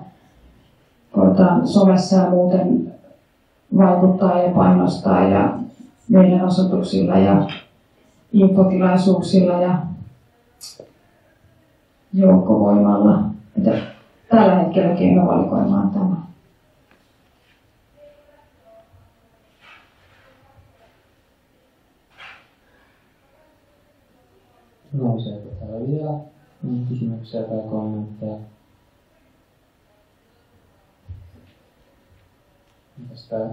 koetaan 1.12 1.68
somessa 1.68 2.16
ja 2.16 2.30
muuten 2.30 2.94
vaikuttaa 3.78 4.42
ja 4.42 4.54
painostaa 4.54 5.24
ja 5.24 5.60
meidän 6.10 6.48
osoituksilla 6.48 7.18
ja 7.18 7.48
infotilaisuuksilla 8.34 9.62
ja 9.62 9.78
joukkovoimalla. 12.14 13.24
Että 13.58 13.72
tällä 14.30 14.56
hetkellä 14.56 14.96
keinovalikoima 14.96 15.82
on 15.82 15.90
tämä. 15.90 16.16
Nouseeko 24.94 25.50
täällä 25.60 25.88
vielä 25.88 26.12
kysymyksiä 26.90 27.44
tai 27.44 27.62
kommentteja? 27.70 28.36
Tästä 33.10 33.50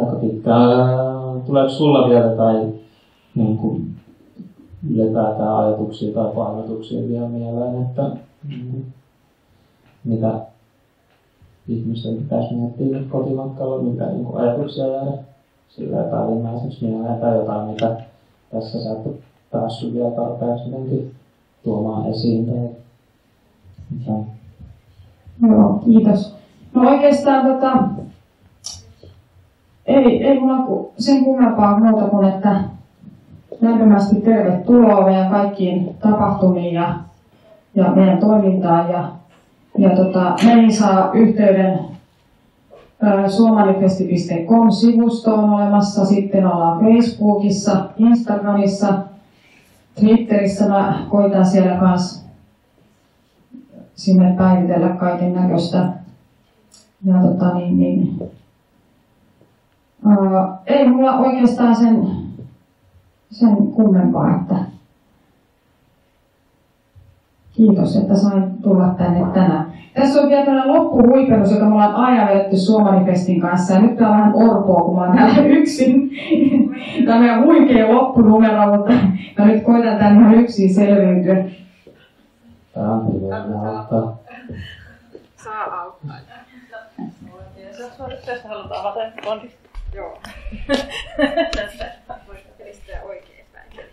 aika 0.00 0.16
pitkään. 0.20 1.42
Tuleeko 1.46 1.70
sulla 1.70 2.08
vielä 2.08 2.36
tai 2.36 2.72
niin 3.34 3.58
kuin, 3.58 3.96
ylipäätään 4.90 5.56
ajatuksia 5.56 6.14
tai 6.14 6.34
painotuksia 6.34 7.08
vielä 7.08 7.28
mieleen, 7.28 7.82
että 7.82 8.10
mm, 8.48 8.82
mitä 10.04 10.40
ihmisten 11.68 12.16
pitäisi 12.16 12.54
miettiä 12.54 13.02
kotimatkalla, 13.08 13.82
mitä 13.82 14.06
niin 14.06 14.24
kuin 14.24 14.42
ajatuksia 14.42 14.86
jäädä 14.86 15.12
sillä 15.68 16.02
päällimmäiseksi 16.02 16.84
mieleen 16.84 17.20
tai 17.20 17.36
jotain, 17.36 17.68
mitä 17.70 17.96
tässä 18.50 18.84
sä 18.84 18.92
et 18.92 19.20
päässyt 19.50 19.94
vielä 19.94 20.10
tarpeeksi 20.10 21.14
tuomaan 21.64 22.10
esiin 22.10 22.46
tai 22.46 22.68
mitä 23.90 24.12
Joo, 25.48 25.82
kiitos. 25.84 26.36
No 26.74 26.90
oikeastaan 26.90 27.46
tota, 27.46 27.76
ei, 29.86 30.26
ei 30.26 30.40
mulla 30.40 30.90
sen 30.98 31.24
kummempaa 31.24 31.78
muuta 31.78 32.06
kuin, 32.06 32.28
että 32.28 32.60
lämpimästi 33.60 34.20
tervetuloa 34.20 35.04
meidän 35.04 35.30
kaikkiin 35.30 35.94
tapahtumiin 36.00 36.74
ja, 36.74 36.94
ja 37.74 37.90
meidän 37.90 38.18
toimintaan. 38.18 38.90
Ja, 38.90 39.08
ja 39.78 39.96
tota, 39.96 40.34
meihin 40.44 40.72
saa 40.72 41.12
yhteyden 41.12 41.80
suomalifesti.com-sivusto 43.28 45.34
on 45.34 45.50
olemassa, 45.50 46.04
sitten 46.04 46.46
ollaan 46.46 46.84
Facebookissa, 46.84 47.84
Instagramissa, 47.96 48.94
Twitterissä 50.00 50.68
mä 50.68 51.06
koitan 51.08 51.46
siellä 51.46 51.76
kanssa 51.76 52.29
sinne 54.00 54.34
päivitellä 54.38 54.88
kaiken 54.88 55.34
näköistä. 55.34 55.88
Ja 57.04 57.14
tota, 57.22 57.54
niin, 57.54 57.78
niin, 57.78 58.18
ää, 60.06 60.58
ei 60.66 60.88
mulla 60.88 61.18
oikeastaan 61.18 61.76
sen, 61.76 62.06
sen 63.30 63.56
kummempaa, 63.56 64.36
että 64.40 64.54
Kiitos, 67.52 67.96
että 67.96 68.14
sain 68.14 68.42
tulla 68.62 68.94
tänne 68.98 69.20
tänään. 69.34 69.66
Tässä 69.94 70.20
on 70.20 70.28
vielä 70.28 70.44
tällainen 70.44 70.74
loppuhuipennus, 70.74 71.52
joka 71.52 71.64
me 71.64 71.72
ollaan 71.72 71.94
aina 71.94 72.26
vedetty 72.26 72.56
Suomanifestin 72.56 73.40
kanssa. 73.40 73.74
Ja 73.74 73.80
nyt 73.80 73.96
tää 73.96 74.08
on 74.08 74.16
vähän 74.16 74.34
orpoa, 74.34 74.82
kun 74.82 74.96
mä 74.96 75.06
oon 75.06 75.16
täällä 75.16 75.42
yksin. 75.58 76.10
Tämä 77.06 77.36
on 77.36 77.44
huikea 77.44 77.94
loppunumero, 77.94 78.76
mutta 78.76 78.92
mä 79.38 79.46
nyt 79.46 79.62
koitan 79.62 79.98
tän 79.98 80.20
ihan 80.20 80.34
yksin 80.34 80.74
selviytyä. 80.74 81.44
Tämä 82.74 82.92
on 82.92 83.12
hyvä, 83.14 83.36
auttaa. 83.78 84.18
Saa 85.44 85.82
auttaa. 85.82 86.16
Jos 87.78 88.00
on 88.00 88.10
tästä 88.26 88.48
haluat 88.48 88.72
avata 88.72 89.00
kondista. 89.24 89.68
Joo. 89.94 90.20
Tästä 91.56 91.92
voisi 92.26 92.44
pistää 92.64 93.02
oikein 93.02 93.46
päin. 93.52 93.86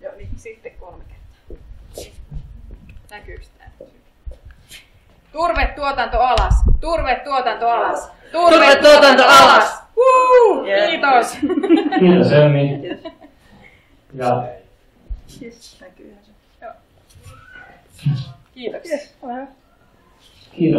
Joo, 0.00 0.12
niin 0.16 0.28
sitten 0.36 0.72
kolme 0.80 1.04
kertaa. 1.04 2.38
Näkyykö 3.10 3.44
tämä? 3.58 3.70
Turvetuotanto 5.32 6.20
alas! 6.20 6.54
Turvetuotanto 6.80 7.68
alas! 7.68 8.10
Turvetuotanto 8.32 9.22
alas! 9.24 9.82
Woo! 9.96 10.64
Kiitos! 10.64 11.38
Kiitos 11.98 12.32
Emmi. 12.32 12.80
Ja 14.14 14.42
Yes, 15.42 15.80
näkyyhän 15.80 16.25
se. 17.96 18.10
Joo. 18.10 18.32
Kiitoksia. 18.54 18.98